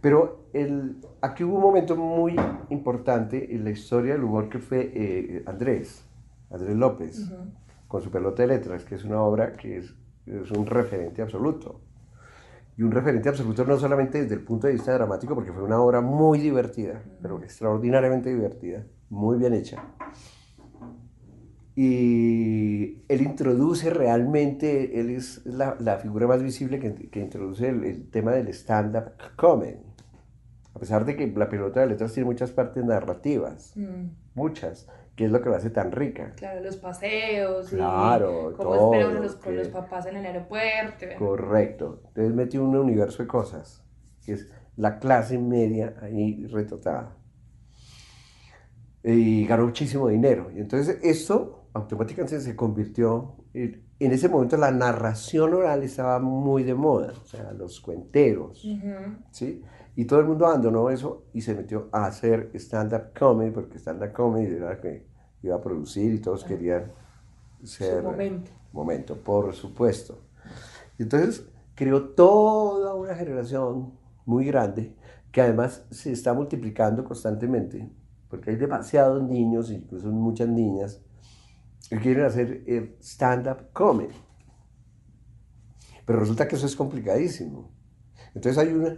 Pero 0.00 0.46
el, 0.52 0.96
aquí 1.20 1.44
hubo 1.44 1.56
un 1.56 1.62
momento 1.62 1.96
muy 1.96 2.36
importante 2.70 3.54
en 3.54 3.64
la 3.64 3.70
historia 3.70 4.14
del 4.14 4.24
humor 4.24 4.48
que 4.48 4.58
fue 4.58 4.90
eh, 4.94 5.42
Andrés, 5.46 6.06
Andrés 6.50 6.76
López, 6.76 7.30
con 7.88 8.00
su 8.00 8.10
pelota 8.10 8.42
de 8.42 8.48
letras, 8.48 8.84
que 8.84 8.94
es 8.94 9.04
una 9.04 9.20
obra 9.20 9.52
que 9.52 9.78
es, 9.78 9.94
es 10.26 10.50
un 10.52 10.66
referente 10.66 11.22
absoluto. 11.22 11.80
Y 12.78 12.82
un 12.82 12.92
referente 12.92 13.28
absoluto 13.28 13.64
no 13.64 13.78
solamente 13.78 14.22
desde 14.22 14.34
el 14.34 14.44
punto 14.44 14.66
de 14.66 14.74
vista 14.74 14.92
dramático, 14.92 15.34
porque 15.34 15.52
fue 15.52 15.62
una 15.62 15.80
obra 15.80 16.00
muy 16.00 16.38
divertida, 16.38 17.02
pero 17.20 17.42
extraordinariamente 17.42 18.32
divertida, 18.32 18.84
muy 19.08 19.38
bien 19.38 19.54
hecha. 19.54 19.82
Y 21.78 23.04
él 23.06 23.20
introduce 23.20 23.90
realmente, 23.90 24.98
él 24.98 25.10
es 25.10 25.44
la, 25.44 25.76
la 25.78 25.98
figura 25.98 26.26
más 26.26 26.42
visible 26.42 26.80
que, 26.80 26.94
que 27.10 27.20
introduce 27.20 27.68
el, 27.68 27.84
el 27.84 28.10
tema 28.10 28.32
del 28.32 28.48
stand-up 28.48 29.12
comedy. 29.36 29.76
A 30.74 30.78
pesar 30.78 31.04
de 31.04 31.16
que 31.16 31.26
la 31.28 31.48
pelota 31.48 31.80
de 31.80 31.86
letras 31.86 32.12
tiene 32.12 32.26
muchas 32.26 32.50
partes 32.50 32.84
narrativas, 32.84 33.74
muchas, 34.34 34.86
que 35.14 35.24
es 35.24 35.30
lo 35.30 35.40
que 35.40 35.48
la 35.48 35.56
hace 35.56 35.70
tan 35.70 35.90
rica. 35.90 36.34
Claro, 36.36 36.62
los 36.62 36.76
paseos 36.76 37.70
Claro, 37.70 38.50
y 38.50 38.54
cómo 38.56 38.70
todo, 38.70 38.92
esperan 38.92 39.22
los, 39.22 39.36
con 39.36 39.56
los 39.56 39.68
papás 39.68 40.04
en 40.04 40.16
el 40.16 40.26
aeropuerto. 40.26 41.06
Correcto. 41.18 42.02
Entonces 42.08 42.34
metió 42.34 42.62
un 42.62 42.76
universo 42.76 43.22
de 43.22 43.26
cosas, 43.26 43.82
que 44.26 44.32
es 44.32 44.52
la 44.76 44.98
clase 44.98 45.38
media 45.38 45.94
ahí 46.02 46.46
retratada. 46.46 47.16
Y 49.02 49.46
ganó 49.46 49.64
muchísimo 49.64 50.08
dinero. 50.08 50.50
Y 50.54 50.60
entonces 50.60 50.98
esto 51.02 51.55
automáticamente 51.76 52.40
se 52.40 52.56
convirtió, 52.56 53.36
en, 53.52 53.82
ese 53.98 54.28
momento 54.28 54.56
la 54.56 54.70
narración 54.70 55.52
oral 55.54 55.82
estaba 55.82 56.18
muy 56.18 56.62
de 56.62 56.74
moda, 56.74 57.12
o 57.22 57.26
sea, 57.26 57.52
los 57.52 57.80
cuenteros, 57.80 58.64
Ujú. 58.64 59.16
¿sí? 59.30 59.62
Y 59.94 60.04
todo 60.06 60.20
el 60.20 60.26
mundo 60.26 60.46
abandonó 60.46 60.90
eso 60.90 61.24
y 61.32 61.42
se 61.42 61.54
metió 61.54 61.88
a 61.92 62.06
hacer 62.06 62.50
stand-up 62.54 63.12
comedy, 63.18 63.50
porque 63.50 63.78
stand-up 63.78 64.12
comedy 64.12 64.54
era 64.54 64.80
que 64.80 65.06
iba 65.42 65.56
a 65.56 65.60
producir 65.60 66.14
y 66.14 66.18
todos 66.18 66.44
querían 66.44 66.92
ser... 67.62 68.02
momento. 68.02 68.50
Momento, 68.72 69.16
por 69.16 69.54
supuesto. 69.54 70.18
Entonces 70.98 71.46
creó 71.74 72.10
toda 72.10 72.94
una 72.94 73.14
generación 73.14 73.92
muy 74.24 74.46
grande 74.46 74.94
que 75.30 75.40
además 75.42 75.86
se 75.90 76.12
está 76.12 76.32
multiplicando 76.32 77.04
constantemente, 77.04 77.90
porque 78.28 78.50
hay 78.50 78.56
demasiados 78.56 79.22
niños, 79.22 79.70
incluso 79.70 80.08
muchas 80.08 80.48
niñas, 80.48 81.02
que 81.88 81.98
quieren 81.98 82.24
hacer 82.24 82.64
el 82.66 82.96
stand-up 83.00 83.72
comedy. 83.72 84.14
Pero 86.04 86.20
resulta 86.20 86.46
que 86.46 86.56
eso 86.56 86.66
es 86.66 86.76
complicadísimo. 86.76 87.74
Entonces 88.34 88.58
hay 88.58 88.72
una, 88.72 88.96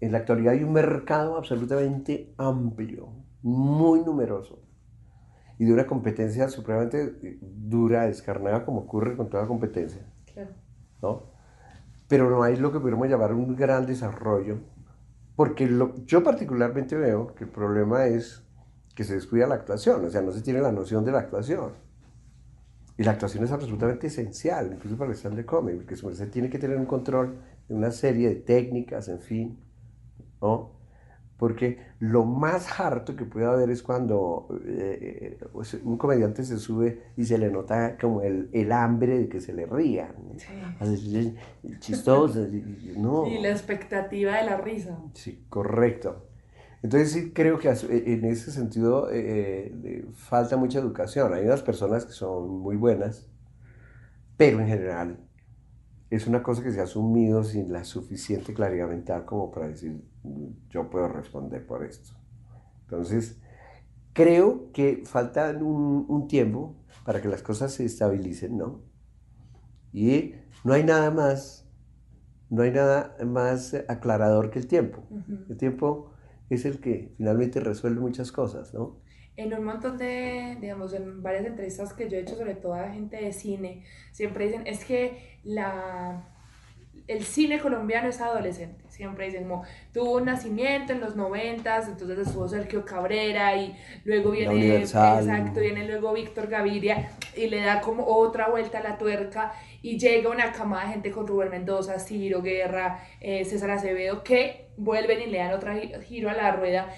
en 0.00 0.12
la 0.12 0.18
actualidad 0.18 0.54
hay 0.54 0.64
un 0.64 0.72
mercado 0.72 1.36
absolutamente 1.36 2.34
amplio, 2.36 3.14
muy 3.42 4.00
numeroso, 4.00 4.62
y 5.58 5.64
de 5.64 5.72
una 5.72 5.86
competencia 5.86 6.48
supremamente 6.48 7.18
eh, 7.22 7.38
dura, 7.40 8.06
descarnada, 8.06 8.64
como 8.64 8.80
ocurre 8.80 9.16
con 9.16 9.30
toda 9.30 9.46
competencia. 9.46 10.04
Claro. 10.32 10.50
¿no? 11.00 11.32
Pero 12.08 12.28
no 12.28 12.42
hay 12.42 12.56
lo 12.56 12.72
que 12.72 12.80
podríamos 12.80 13.08
llamar 13.08 13.32
un 13.32 13.54
gran 13.56 13.86
desarrollo, 13.86 14.58
porque 15.36 15.66
lo, 15.66 15.94
yo 16.04 16.22
particularmente 16.22 16.96
veo 16.96 17.34
que 17.34 17.44
el 17.44 17.50
problema 17.50 18.06
es 18.06 18.44
que 18.94 19.04
se 19.04 19.14
descuida 19.14 19.46
la 19.46 19.54
actuación, 19.54 20.04
o 20.04 20.10
sea, 20.10 20.20
no 20.20 20.32
se 20.32 20.42
tiene 20.42 20.60
la 20.60 20.72
noción 20.72 21.04
de 21.04 21.12
la 21.12 21.20
actuación. 21.20 21.72
Y 22.98 23.04
la 23.04 23.12
actuación 23.12 23.44
es 23.44 23.52
absolutamente 23.52 24.06
esencial, 24.08 24.72
incluso 24.74 24.96
para 24.96 25.10
el 25.10 25.16
stand 25.16 25.36
de 25.36 25.46
comedy, 25.46 25.78
porque 25.78 25.96
se 25.96 26.26
tiene 26.26 26.50
que 26.50 26.58
tener 26.58 26.76
un 26.76 26.86
control 26.86 27.38
de 27.68 27.74
una 27.74 27.90
serie 27.90 28.28
de 28.28 28.34
técnicas, 28.36 29.08
en 29.08 29.20
fin, 29.20 29.58
¿no? 30.40 30.72
Porque 31.38 31.78
lo 31.98 32.24
más 32.24 32.78
harto 32.78 33.16
que 33.16 33.24
puede 33.24 33.46
haber 33.46 33.70
es 33.70 33.82
cuando 33.82 34.46
eh, 34.64 35.38
eh, 35.40 35.78
un 35.82 35.96
comediante 35.98 36.44
se 36.44 36.56
sube 36.58 37.02
y 37.16 37.24
se 37.24 37.36
le 37.36 37.50
nota 37.50 37.96
como 38.00 38.22
el, 38.22 38.48
el 38.52 38.70
hambre 38.70 39.18
de 39.18 39.28
que 39.28 39.40
se 39.40 39.52
le 39.52 39.66
rían. 39.66 40.14
Sí. 40.36 41.34
Chistoso, 41.80 42.46
y- 42.46 42.94
no. 42.96 43.26
Y 43.26 43.40
la 43.40 43.50
expectativa 43.50 44.36
de 44.36 44.44
la 44.44 44.56
risa. 44.58 44.98
Sí, 45.14 45.44
correcto. 45.48 46.28
Entonces 46.82 47.12
sí 47.12 47.32
creo 47.32 47.58
que 47.58 47.68
e- 47.68 48.12
en 48.14 48.24
ese 48.24 48.50
sentido 48.50 49.10
eh, 49.10 49.72
eh, 49.84 50.06
falta 50.14 50.56
mucha 50.56 50.78
educación. 50.80 51.32
Hay 51.34 51.44
unas 51.44 51.62
personas 51.62 52.04
que 52.06 52.12
son 52.12 52.48
muy 52.60 52.76
buenas, 52.76 53.28
pero 54.36 54.60
en 54.60 54.66
general 54.68 55.18
es 56.10 56.26
una 56.26 56.42
cosa 56.42 56.62
que 56.62 56.72
se 56.72 56.80
ha 56.80 56.84
asumido 56.84 57.44
sin 57.44 57.72
la 57.72 57.84
suficiente 57.84 58.54
claridad 58.54 58.88
mental 58.88 59.24
como 59.26 59.50
para 59.52 59.68
decir, 59.68 60.02
"Mm, 60.24 60.48
yo 60.70 60.90
puedo 60.90 61.08
responder 61.08 61.66
por 61.66 61.84
esto. 61.84 62.14
Entonces, 62.82 63.38
creo 64.14 64.72
que 64.72 65.04
falta 65.06 65.50
un, 65.52 66.06
un 66.08 66.28
tiempo 66.28 66.76
para 67.04 67.22
que 67.22 67.28
las 67.28 67.42
cosas 67.42 67.72
se 67.74 67.84
estabilicen, 67.86 68.58
¿no? 68.58 68.82
Y 69.92 70.34
no 70.64 70.72
hay 70.72 70.84
nada 70.84 71.10
más, 71.10 71.66
no 72.50 72.62
hay 72.62 72.72
nada 72.72 73.16
más 73.26 73.74
aclarador 73.88 74.50
que 74.50 74.60
el 74.60 74.68
tiempo. 74.68 75.04
Ujú. 75.10 75.38
El 75.50 75.58
tiempo 75.58 76.11
es 76.54 76.64
el 76.64 76.80
que 76.80 77.12
finalmente 77.16 77.60
resuelve 77.60 78.00
muchas 78.00 78.32
cosas, 78.32 78.72
¿no? 78.74 79.00
En 79.36 79.54
un 79.54 79.64
montón 79.64 79.96
de, 79.96 80.58
digamos, 80.60 80.92
en 80.92 81.22
varias 81.22 81.46
entrevistas 81.46 81.94
que 81.94 82.08
yo 82.08 82.18
he 82.18 82.20
hecho, 82.20 82.36
sobre 82.36 82.54
todo 82.54 82.74
a 82.74 82.90
gente 82.90 83.16
de 83.16 83.32
cine, 83.32 83.84
siempre 84.10 84.46
dicen, 84.46 84.66
es 84.66 84.84
que 84.84 85.38
la, 85.42 86.28
el 87.08 87.22
cine 87.22 87.58
colombiano 87.58 88.08
es 88.08 88.20
adolescente. 88.20 88.84
Siempre 88.88 89.26
dicen, 89.26 89.44
como, 89.44 89.64
tuvo 89.94 90.18
un 90.18 90.26
nacimiento 90.26 90.92
en 90.92 91.00
los 91.00 91.16
noventas, 91.16 91.88
entonces 91.88 92.18
estuvo 92.26 92.46
Sergio 92.46 92.84
Cabrera 92.84 93.56
y 93.56 93.74
luego 94.04 94.32
viene, 94.32 94.76
exacto, 94.76 95.60
viene 95.60 95.86
luego 95.86 96.12
Víctor 96.12 96.48
Gaviria 96.48 97.10
y 97.34 97.46
le 97.46 97.62
da 97.62 97.80
como 97.80 98.04
otra 98.06 98.50
vuelta 98.50 98.80
a 98.80 98.82
la 98.82 98.98
tuerca 98.98 99.54
y 99.80 99.98
llega 99.98 100.28
una 100.28 100.52
camada 100.52 100.84
de 100.84 100.92
gente 100.92 101.10
con 101.10 101.26
Rubén 101.26 101.48
Mendoza, 101.48 101.98
Ciro 101.98 102.42
Guerra, 102.42 103.02
eh, 103.18 103.46
César 103.46 103.70
Acevedo, 103.70 104.22
que 104.22 104.61
vuelven 104.76 105.20
y 105.22 105.26
le 105.26 105.38
dan 105.38 105.52
otro 105.54 105.72
gi- 105.74 105.92
giro 106.04 106.30
a 106.30 106.34
la 106.34 106.52
rueda 106.56 106.88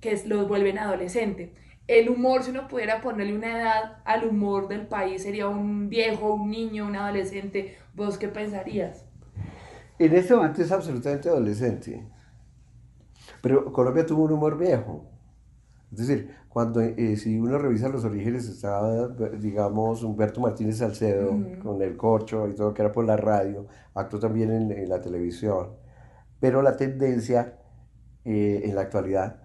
que 0.00 0.12
es- 0.12 0.26
los 0.26 0.48
vuelven 0.48 0.78
adolescente. 0.78 1.54
El 1.88 2.08
humor, 2.10 2.42
si 2.42 2.50
uno 2.50 2.68
pudiera 2.68 3.00
ponerle 3.00 3.34
una 3.34 3.58
edad 3.58 3.98
al 4.04 4.26
humor 4.26 4.68
del 4.68 4.86
país, 4.86 5.22
sería 5.22 5.48
un 5.48 5.88
viejo, 5.88 6.34
un 6.34 6.50
niño, 6.50 6.86
un 6.86 6.96
adolescente. 6.96 7.76
¿Vos 7.94 8.18
qué 8.18 8.28
pensarías? 8.28 9.04
En 9.98 10.14
este 10.14 10.34
momento 10.34 10.62
es 10.62 10.72
absolutamente 10.72 11.28
adolescente. 11.28 12.04
Pero 13.40 13.72
Colombia 13.72 14.06
tuvo 14.06 14.24
un 14.24 14.32
humor 14.32 14.56
viejo. 14.58 15.04
Es 15.92 15.98
decir, 16.06 16.34
cuando 16.48 16.80
eh, 16.80 17.16
si 17.16 17.38
uno 17.38 17.58
revisa 17.58 17.88
los 17.88 18.04
orígenes, 18.04 18.48
estaba, 18.48 19.08
digamos, 19.08 20.02
Humberto 20.02 20.40
Martínez 20.40 20.78
Salcedo 20.78 21.32
Ujú. 21.32 21.58
con 21.62 21.82
el 21.82 21.96
corcho 21.96 22.48
y 22.48 22.54
todo, 22.54 22.72
que 22.74 22.82
era 22.82 22.92
por 22.92 23.04
la 23.04 23.16
radio, 23.16 23.66
actuó 23.94 24.18
también 24.18 24.50
en, 24.52 24.72
en 24.72 24.88
la 24.88 25.00
televisión. 25.00 25.70
Pero 26.42 26.60
la 26.60 26.76
tendencia 26.76 27.56
eh, 28.24 28.62
en 28.64 28.74
la 28.74 28.80
actualidad, 28.82 29.42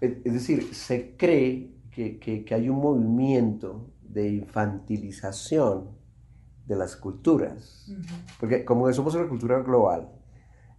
es, 0.00 0.14
es 0.24 0.32
decir, 0.32 0.74
se 0.74 1.16
cree 1.16 1.76
que, 1.92 2.18
que- 2.18 2.44
que 2.44 2.54
hay 2.54 2.68
un 2.68 2.78
movimiento 2.80 3.90
de 4.02 4.28
infantilización 4.30 5.90
de 6.66 6.76
las 6.76 6.96
culturas. 6.96 7.86
Porque 8.38 8.64
como 8.64 8.92
somos 8.92 9.14
una 9.14 9.28
cultura 9.28 9.60
global, 9.62 10.08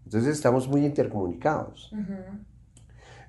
entonces 0.05 0.33
estamos 0.35 0.67
muy 0.67 0.85
intercomunicados. 0.85 1.93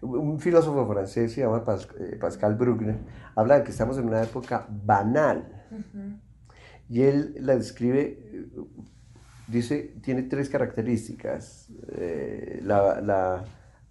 Un 0.00 0.40
filósofo 0.40 0.84
francés 0.86 1.32
se 1.32 1.42
llama 1.42 1.62
eh, 2.00 2.16
Pascal 2.20 2.56
Bruckner, 2.56 2.98
habla 3.36 3.58
de 3.58 3.64
que 3.64 3.70
estamos 3.70 3.98
en 3.98 4.06
una 4.08 4.20
época 4.22 4.66
banal. 4.84 5.62
Y 6.88 7.02
él 7.02 7.36
la 7.38 7.54
describe, 7.56 8.48
dice, 9.52 9.94
tiene 10.02 10.22
tres 10.24 10.48
características, 10.48 11.70
eh, 11.92 12.60
la, 12.64 13.00
la- 13.00 13.44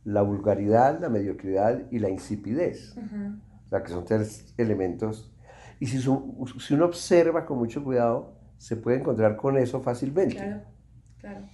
la 0.04 0.22
vulgaridad, 0.24 1.00
la 1.00 1.10
mediocridad 1.10 1.84
y 1.92 2.00
la 2.00 2.10
insipidez. 2.10 2.98
Ujú. 2.98 3.36
O 3.66 3.70
sea, 3.70 3.84
que 3.84 3.92
son 3.92 4.04
tres 4.04 4.54
elementos. 4.58 5.32
Y 5.80 5.86
si, 5.88 6.00
si 6.00 6.74
uno 6.74 6.86
observa 6.86 7.46
con 7.46 7.60
mucho 7.60 7.84
cuidado, 7.84 8.34
se 8.58 8.76
puede 8.76 8.98
encontrar 8.98 9.38
con 9.38 9.58
eso 9.58 9.82
fácilmente. 9.82 10.36
Claro, 10.38 10.62
claro. 11.20 11.46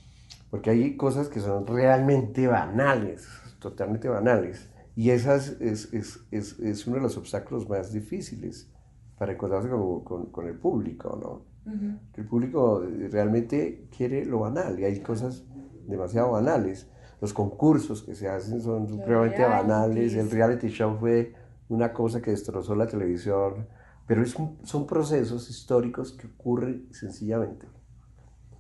Porque 0.50 0.70
hay 0.70 0.96
cosas 0.96 1.28
que 1.28 1.39
son 1.41 1.67
realmente 1.67 2.48
banales, 2.48 3.28
totalmente 3.60 4.08
banales. 4.08 4.70
Y 4.96 5.10
esas 5.12 5.50
es, 5.62 5.93
es, 5.93 6.22
es, 6.32 6.58
es 6.60 6.88
uno 6.88 6.96
de 6.98 7.02
los 7.04 7.17
obstáculos 7.17 7.67
más 7.70 7.91
difíciles 7.91 8.72
para 9.17 9.34
encontrarse 9.34 9.70
con, 9.70 10.04
con, 10.04 10.32
con 10.32 10.48
el 10.48 10.56
público, 10.58 11.17
¿no? 11.22 11.46
Ujú. 11.68 12.00
Que 12.14 12.22
el 12.22 12.28
público 12.28 12.84
eh, 12.84 13.10
realmente 13.12 13.88
quiere 13.96 14.26
lo 14.26 14.40
banal 14.40 14.80
y 14.80 14.86
hay 14.86 15.00
cosas 15.02 15.44
demasiado 15.88 16.32
banales. 16.32 16.88
Los 17.20 17.34
concursos 17.34 18.04
que 18.04 18.16
se 18.16 18.30
hacen 18.30 18.62
son 18.62 18.88
supremamente 18.88 19.44
banales. 19.44 20.14
El 20.14 20.30
reality 20.30 20.68
show 20.70 20.98
fue 21.00 21.34
una 21.70 21.92
cosa 21.92 22.22
que 22.22 22.32
destrozó 22.32 22.76
la 22.76 22.88
televisión. 22.88 23.68
Pero 24.06 24.22
es 24.22 24.36
son 24.64 24.88
procesos 24.88 25.50
históricos 25.50 26.14
que 26.14 26.28
ocurren 26.28 26.88
sencillamente. 26.92 27.68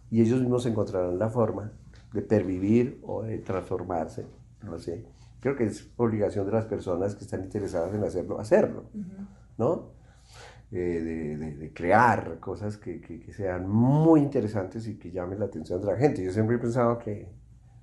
Y 0.09 0.21
ellos 0.21 0.41
mismos 0.41 0.65
encontrarán 0.65 1.17
la 1.17 1.29
forma 1.29 1.71
de 2.13 2.21
pervivir 2.21 2.99
o 3.03 3.23
de 3.23 3.37
transformarse. 3.39 4.25
No 4.63 4.79
sé. 4.79 5.05
Creo 5.39 5.55
que 5.55 5.65
es 5.65 5.89
obligación 5.97 6.45
de 6.45 6.51
las 6.51 6.65
personas 6.65 7.15
que 7.15 7.23
están 7.23 7.43
interesadas 7.43 7.93
en 7.93 8.03
hacerlo, 8.03 8.39
hacerlo. 8.39 8.85
¿no? 9.57 9.96
Eh, 10.71 10.75
de, 11.01 11.37
de- 11.37 11.55
de 11.55 11.73
crear 11.73 12.39
cosas 12.41 12.75
que, 12.77 12.99
que- 12.99 13.19
que 13.21 13.31
sean 13.31 13.69
muy 13.69 14.19
interesantes 14.19 14.85
y 14.87 14.97
que 14.99 15.11
llamen 15.11 15.39
la 15.39 15.45
atención 15.45 15.79
de 15.79 15.87
la 15.87 15.97
gente. 15.97 16.23
Yo 16.23 16.31
siempre 16.31 16.57
he 16.57 16.59
pensado 16.59 16.99
que, 16.99 17.29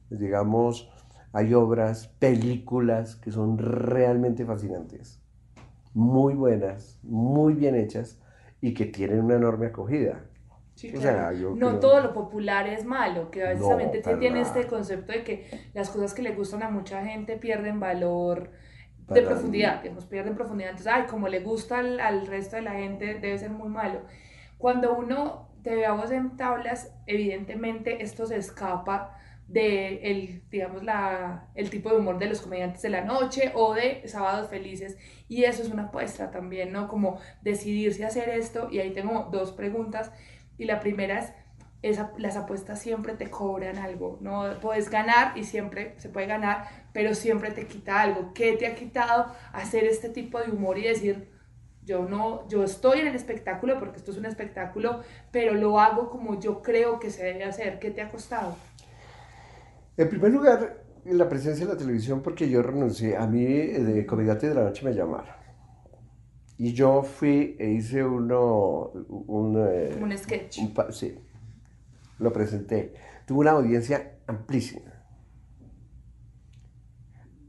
pues, 0.08 0.20
digamos, 0.20 0.90
hay 1.32 1.54
obras, 1.54 2.08
películas 2.08 3.16
que 3.16 3.32
son 3.32 3.56
realmente 3.58 4.44
fascinantes, 4.44 5.22
muy 5.94 6.34
buenas, 6.34 6.98
muy 7.02 7.54
bien 7.54 7.74
hechas 7.74 8.20
y 8.60 8.74
que 8.74 8.86
tienen 8.86 9.20
una 9.22 9.36
enorme 9.36 9.66
acogida. 9.66 10.24
Sí, 10.74 10.88
O 10.94 11.00
claro. 11.00 11.36
sea, 11.36 11.48
no 11.54 11.68
creo- 11.68 11.80
todo 11.80 12.00
lo 12.00 12.12
popular 12.12 12.66
es 12.68 12.84
malo, 12.84 13.30
que 13.30 13.44
a 13.44 13.50
veces 13.50 13.62
No, 13.62 13.76
tiene 14.18 14.40
nada. 14.40 14.42
este 14.42 14.66
concepto 14.66 15.12
de 15.12 15.24
que 15.24 15.46
las 15.72 15.88
cosas 15.90 16.14
que 16.14 16.22
le 16.22 16.34
gustan 16.34 16.62
a 16.62 16.70
mucha 16.70 17.04
gente 17.04 17.36
pierden 17.36 17.78
valor 17.80 18.50
de 19.08 19.22
profundidad, 19.22 19.82
digamos, 19.82 20.06
pierden 20.06 20.34
profundidad. 20.34 20.70
Entonces, 20.70 20.92
ay, 20.92 21.04
como 21.04 21.28
le 21.28 21.40
gusta 21.40 21.78
al, 21.78 22.00
al 22.00 22.26
resto 22.26 22.56
de 22.56 22.62
la 22.62 22.72
gente, 22.72 23.14
debe 23.14 23.36
ser 23.38 23.50
muy 23.50 23.68
malo. 23.68 24.02
Cuando 24.58 24.94
uno 24.94 25.50
te 25.62 25.74
ve 25.74 25.86
a 25.86 25.92
vos 25.92 26.10
en 26.10 26.36
tablas, 26.36 26.92
evidentemente 27.06 28.02
esto 28.02 28.26
se 28.26 28.36
escapa 28.36 29.18
de 29.48 29.96
el, 30.10 30.42
digamos, 30.50 30.82
la, 30.84 31.48
el 31.54 31.68
tipo 31.70 31.90
de 31.90 31.96
humor 31.96 32.18
de 32.18 32.26
los 32.26 32.40
comediantes 32.40 32.82
de 32.82 32.88
la 32.88 33.02
noche 33.02 33.52
o 33.54 33.74
de 33.74 34.06
Sábados 34.06 34.48
Felices. 34.48 34.96
Y 35.28 35.44
eso 35.44 35.62
es 35.62 35.70
una 35.70 35.84
apuesta 35.84 36.30
también, 36.30 36.72
¿no? 36.72 36.88
Como 36.88 37.18
decidirse 37.42 38.04
a 38.04 38.08
hacer 38.08 38.28
esto. 38.30 38.68
Y 38.70 38.78
ahí 38.78 38.92
tengo 38.92 39.28
dos 39.30 39.52
preguntas. 39.52 40.12
Y 40.56 40.64
la 40.64 40.80
primera 40.80 41.18
es, 41.18 41.32
esa- 41.90 42.12
las 42.18 42.36
apuestas 42.36 42.80
siempre 42.80 43.14
te 43.14 43.30
cobran 43.30 43.78
algo, 43.78 44.18
¿no? 44.20 44.44
Puedes 44.60 44.90
ganar 44.90 45.36
y 45.38 45.44
siempre 45.44 45.94
se 45.98 46.08
puede 46.08 46.26
ganar, 46.26 46.66
pero 46.92 47.14
siempre 47.14 47.50
te 47.52 47.66
quita 47.66 48.00
algo. 48.02 48.32
¿Qué 48.34 48.54
te 48.54 48.66
ha 48.66 48.74
quitado 48.74 49.26
hacer 49.52 49.84
este 49.84 50.08
tipo 50.10 50.40
de 50.40 50.50
humor 50.52 50.78
y 50.78 50.84
decir, 50.84 51.32
Yo 51.82 52.04
no, 52.08 52.48
yo 52.48 52.64
estoy 52.64 53.00
en 53.00 53.08
el 53.08 53.14
espectáculo 53.14 53.78
porque 53.78 53.98
esto 53.98 54.10
es 54.10 54.16
un 54.18 54.24
espectáculo, 54.26 55.02
pero 55.30 55.54
lo 55.54 55.78
hago 55.80 56.10
como 56.10 56.40
yo 56.40 56.62
creo 56.62 56.98
que 56.98 57.10
se 57.10 57.24
debe 57.24 57.44
hacer. 57.44 57.78
¿Qué 57.78 57.90
te 57.90 58.00
ha 58.02 58.10
costado? 58.10 58.56
En 59.96 60.08
primer 60.08 60.30
lugar, 60.32 60.84
la 61.04 61.28
presencia 61.28 61.66
de 61.66 61.72
la 61.72 61.78
televisión 61.78 62.22
porque 62.22 62.48
yo 62.48 62.62
renuncié. 62.62 63.16
A 63.16 63.26
mí 63.26 63.44
eh, 63.44 63.80
de 63.82 64.06
Comediante 64.06 64.48
de 64.48 64.54
la 64.54 64.62
Noche 64.64 64.84
me 64.84 64.94
llamaron. 64.94 65.34
Y 66.56 66.72
yo 66.72 67.02
fui 67.02 67.56
e 67.58 67.70
hice 67.70 68.04
uno, 68.04 68.90
un, 69.08 69.56
eh, 69.68 69.96
un 70.00 70.16
sketch. 70.16 70.58
un 70.58 70.72
sí, 70.92 71.18
lo 72.18 72.32
presenté. 72.32 72.94
Tuve 73.26 73.40
una 73.40 73.52
audiencia 73.52 74.18
amplísima. 74.26 74.92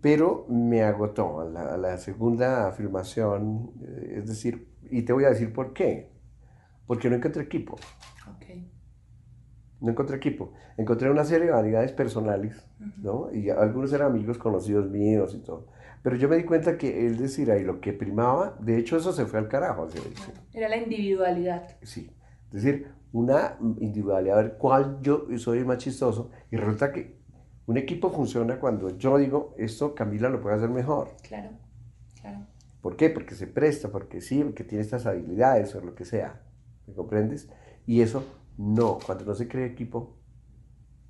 Pero 0.02 0.46
me 0.50 0.84
agotó 0.84 1.42
a 1.42 1.46
la, 1.46 1.78
la 1.78 1.98
segunda 1.98 2.72
filmación, 2.72 3.72
eh, 3.82 4.16
es 4.18 4.28
decir, 4.28 4.70
y 4.90 5.02
te 5.02 5.14
voy 5.14 5.26
a 5.26 5.30
decir 5.30 5.52
por 5.52 5.74
qué. 5.74 6.12
Porque 6.86 7.10
no 7.10 7.16
encontré 7.16 7.44
equipo. 7.44 7.76
Ok. 8.28 8.46
No 9.82 9.92
encontré 9.92 10.18
equipo. 10.18 10.54
Encontré 10.78 11.10
una 11.10 11.26
serie 11.26 11.48
de 11.48 11.52
vanidades 11.52 11.92
personales, 11.92 12.68
¿no? 12.98 13.32
Y 13.34 13.50
algunos 13.50 13.92
eran 13.94 14.12
amigos 14.12 14.38
conocidos 14.38 14.90
míos 14.90 15.34
y 15.36 15.40
todo. 15.40 15.68
Pero 16.04 16.18
yo 16.18 16.30
me 16.30 16.38
di 16.38 16.44
cuenta 16.44 16.78
que 16.78 17.08
es 17.08 17.18
decir, 17.18 17.50
ahí 17.50 17.64
lo 17.64 17.82
que 17.82 17.92
primaba, 17.92 18.56
de 18.60 18.78
hecho 18.78 18.98
eso 18.98 19.12
se 19.12 19.26
fue 19.26 19.40
al 19.40 19.48
carajo. 19.48 19.90
se 19.90 20.00
dice. 20.08 20.34
Era 20.54 20.70
la 20.70 20.78
individualidad. 20.78 21.68
Sí. 21.82 22.12
Es 22.54 22.64
decir, 22.64 22.92
una 23.16 23.58
individualidad, 23.80 24.40
a 24.40 24.42
ver 24.42 24.58
cuál 24.58 25.00
yo 25.02 25.26
soy 25.38 25.60
el 25.60 25.66
más 25.66 25.78
chistoso. 25.78 26.32
Y 26.52 26.58
resulta 26.58 26.92
que 26.92 27.18
un 27.66 27.78
equipo 27.78 28.12
funciona 28.12 28.60
cuando 28.60 28.90
yo 28.98 29.18
digo, 29.18 29.56
esto 29.58 29.96
Camila 29.96 30.28
lo 30.28 30.42
puede 30.42 30.58
hacer 30.58 30.70
mejor. 30.70 31.16
Claro, 31.24 31.52
claro. 32.20 32.46
¿Por 32.82 32.98
qué? 32.98 33.10
Porque 33.10 33.34
se 33.34 33.48
presta, 33.48 33.90
porque 33.90 34.20
sí, 34.20 34.44
porque 34.44 34.66
tiene 34.66 34.82
estas 34.82 35.06
habilidades 35.06 35.74
o 35.76 35.82
lo 35.82 35.96
que 35.96 36.04
sea. 36.04 36.44
¿Me 36.88 36.94
comprendes? 36.94 37.50
Y 37.86 38.02
eso 38.02 38.22
no, 38.58 39.00
cuando 39.06 39.24
no 39.24 39.34
se 39.34 39.48
crea 39.48 39.66
equipo, 39.66 40.18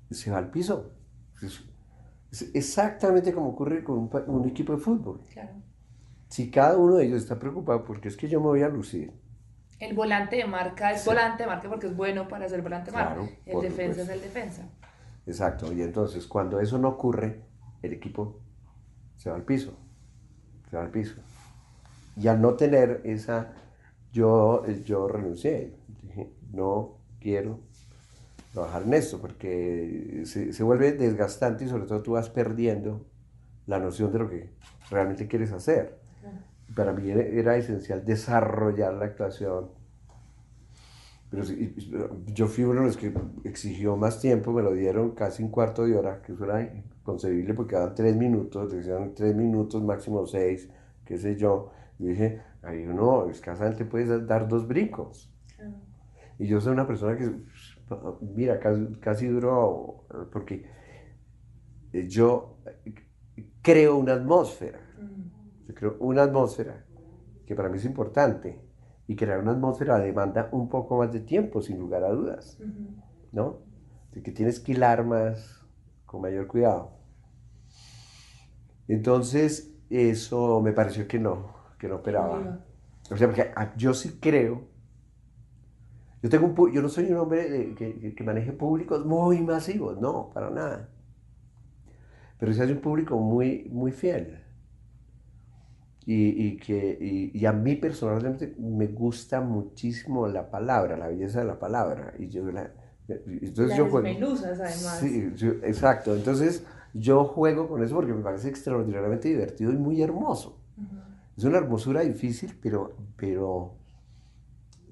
se 0.08 0.30
va 0.30 0.38
al 0.38 0.52
piso. 0.52 0.92
Es, 1.42 1.64
exactamente 2.54 3.32
como 3.32 3.48
ocurre 3.48 3.82
con 3.82 3.98
un, 3.98 4.10
un 4.28 4.48
equipo 4.48 4.74
de 4.74 4.78
fútbol. 4.78 5.22
Claro. 5.32 5.56
Si 6.28 6.52
cada 6.52 6.78
uno 6.78 6.94
de 6.94 7.06
ellos 7.06 7.22
está 7.22 7.36
preocupado 7.36 7.84
porque 7.84 8.06
es 8.06 8.16
que 8.16 8.28
yo 8.28 8.38
me 8.38 8.46
voy 8.46 8.62
a 8.62 8.68
lucir, 8.68 9.12
El 9.78 9.94
volante 9.94 10.36
de 10.36 10.46
marca 10.46 10.92
es 10.92 11.02
Sí. 11.02 11.08
volante 11.08 11.42
de 11.42 11.48
marca 11.48 11.68
porque 11.68 11.86
es 11.88 11.96
bueno 11.96 12.28
para 12.28 12.48
ser 12.48 12.62
volante 12.62 12.90
de 12.90 12.96
marca. 12.96 13.14
Claro, 13.14 13.28
el 13.44 13.60
defensa 13.60 14.00
supuesto. 14.00 14.02
es 14.02 14.08
el 14.08 14.20
defensa. 14.22 14.62
Exacto, 15.26 15.72
y 15.72 15.82
entonces 15.82 16.26
cuando 16.26 16.60
eso 16.60 16.78
no 16.78 16.88
ocurre, 16.88 17.42
el 17.82 17.92
equipo 17.92 18.40
se 19.16 19.28
va 19.28 19.36
al 19.36 19.42
piso, 19.44 19.76
se 20.70 20.76
va 20.76 20.82
al 20.84 20.90
piso. 20.90 21.16
Y 22.16 22.28
al 22.28 22.40
no 22.40 22.54
tener 22.54 23.02
esa, 23.04 23.52
yo, 24.12 24.64
yo 24.84 25.08
renuncié, 25.08 25.74
dije, 26.02 26.30
no 26.52 26.98
quiero 27.20 27.60
trabajar 28.52 28.84
en 28.84 28.94
esto, 28.94 29.20
porque 29.20 30.22
se, 30.24 30.52
se 30.54 30.62
vuelve 30.62 30.92
desgastante 30.92 31.64
y 31.64 31.68
sobre 31.68 31.84
todo 31.86 32.02
tú 32.02 32.12
vas 32.12 32.30
perdiendo 32.30 33.04
la 33.66 33.78
noción 33.78 34.12
de 34.12 34.18
lo 34.20 34.30
que 34.30 34.50
realmente 34.90 35.26
quieres 35.26 35.52
hacer. 35.52 35.95
Para 36.74 36.92
mí 36.92 37.10
era, 37.10 37.22
era 37.22 37.56
esencial 37.56 38.04
desarrollar 38.04 38.94
la 38.94 39.06
actuación, 39.06 39.70
pero 41.30 41.44
sí, 41.44 41.74
yo 42.26 42.46
fui 42.46 42.64
uno 42.64 42.80
de 42.80 42.86
los 42.86 42.96
que 42.96 43.12
exigió 43.44 43.96
más 43.96 44.20
tiempo, 44.20 44.52
me 44.52 44.62
lo 44.62 44.72
dieron 44.72 45.10
casi 45.10 45.42
un 45.42 45.50
cuarto 45.50 45.84
de 45.84 45.96
hora, 45.96 46.22
que 46.22 46.32
eso 46.32 46.44
era 46.44 46.62
inconcebible 46.62 47.52
porque 47.54 47.74
daban 47.74 47.94
tres 47.94 48.16
minutos, 48.16 48.72
decían 48.72 49.12
tres 49.14 49.34
minutos, 49.34 49.82
máximo 49.82 50.24
seis, 50.26 50.70
qué 51.04 51.18
sé 51.18 51.36
yo. 51.36 51.72
Y 51.98 52.08
dije, 52.08 52.42
ahí 52.62 52.86
uno 52.86 53.28
escasamente 53.28 53.84
puedes 53.84 54.26
dar 54.26 54.46
dos 54.46 54.68
brincos. 54.68 55.32
Y 56.38 56.46
yo 56.46 56.60
soy 56.60 56.72
una 56.72 56.86
persona 56.86 57.16
que, 57.16 57.30
mira, 58.34 58.60
casi, 58.60 58.86
casi 59.00 59.26
duró, 59.26 60.04
porque 60.32 60.64
yo 62.08 62.58
creo 63.62 63.96
una 63.96 64.12
atmósfera. 64.14 64.78
Yo 65.66 65.74
creo 65.74 65.96
una 66.00 66.22
atmósfera 66.22 66.84
que 67.46 67.54
para 67.54 67.68
mí 67.68 67.78
es 67.78 67.84
importante. 67.84 68.60
Y 69.08 69.14
crear 69.14 69.38
una 69.38 69.52
atmósfera 69.52 69.98
demanda 69.98 70.48
un 70.52 70.68
poco 70.68 70.98
más 70.98 71.12
de 71.12 71.20
tiempo, 71.20 71.62
sin 71.62 71.78
lugar 71.78 72.02
a 72.04 72.10
dudas. 72.10 72.58
¿No? 73.32 73.58
De 74.12 74.22
que 74.22 74.32
tienes 74.32 74.58
que 74.60 74.72
hilar 74.72 75.04
más, 75.04 75.64
con 76.06 76.22
mayor 76.22 76.46
cuidado. 76.48 76.90
Entonces, 78.88 79.72
eso 79.90 80.60
me 80.60 80.72
pareció 80.72 81.06
que 81.06 81.18
no, 81.18 81.54
que 81.78 81.88
no 81.88 81.96
operaba. 81.96 82.60
O 83.10 83.16
sea, 83.16 83.28
porque 83.28 83.52
yo 83.76 83.94
sí 83.94 84.18
creo. 84.20 84.62
Yo, 86.22 86.30
tengo 86.30 86.46
un, 86.46 86.72
yo 86.72 86.82
no 86.82 86.88
soy 86.88 87.10
un 87.12 87.18
hombre 87.18 87.48
de- 87.48 87.74
que, 88.14 88.24
maneje 88.24 88.52
públicos 88.52 89.04
muy 89.04 89.42
masivos, 89.42 90.00
no, 90.00 90.30
para 90.32 90.50
nada. 90.50 90.88
Pero 92.38 92.52
sí 92.52 92.60
hay 92.60 92.72
un 92.72 92.80
público 92.80 93.16
muy, 93.18 93.68
muy 93.70 93.92
fiel. 93.92 94.42
Y, 96.08 96.46
y 96.46 96.56
que, 96.58 96.96
y, 97.00 97.36
y 97.36 97.46
a 97.46 97.52
mí 97.52 97.74
personalmente 97.74 98.54
me 98.60 98.86
gusta 98.86 99.40
muchísimo 99.40 100.28
la 100.28 100.48
palabra, 100.50 100.96
la 100.96 101.08
belleza 101.08 101.40
de 101.40 101.46
la 101.46 101.58
palabra. 101.58 102.14
Y 102.18 102.28
yo 102.28 102.46
la, 102.52 102.70
entonces 103.08 103.68
Las 103.70 103.78
yo 103.78 103.88
juego. 103.90 104.06
además. 104.60 104.98
Sí, 105.00 105.32
yo- 105.34 105.52
exacto. 105.64 106.14
Entonces 106.14 106.64
yo 106.94 107.24
juego 107.24 107.68
con 107.68 107.82
eso 107.82 107.96
porque 107.96 108.14
me 108.14 108.22
parece 108.22 108.48
extraordinariamente 108.48 109.28
divertido 109.28 109.72
y 109.72 109.76
muy 109.76 110.00
hermoso. 110.00 110.60
Es 111.36 111.44
una 111.44 111.58
hermosura 111.58 112.00
difícil, 112.02 112.56
pero, 112.62 112.92
pero, 113.16 113.74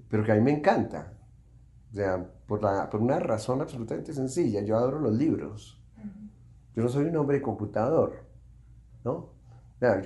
pero 0.08 0.24
que 0.24 0.32
a 0.32 0.34
mí 0.34 0.40
me 0.40 0.50
encanta. 0.52 1.12
O 1.92 1.94
sea, 1.94 2.26
por, 2.46 2.62
la, 2.62 2.90
por 2.90 3.00
una 3.00 3.20
razón 3.20 3.60
absolutamente 3.60 4.12
sencilla. 4.12 4.62
Yo 4.62 4.76
adoro 4.76 4.98
los 4.98 5.14
libros. 5.14 5.80
Yo 6.74 6.82
no 6.82 6.88
soy 6.88 7.04
un 7.04 7.16
hombre 7.16 7.36
de 7.36 7.42
computador, 7.42 8.24
¿no? 9.04 9.33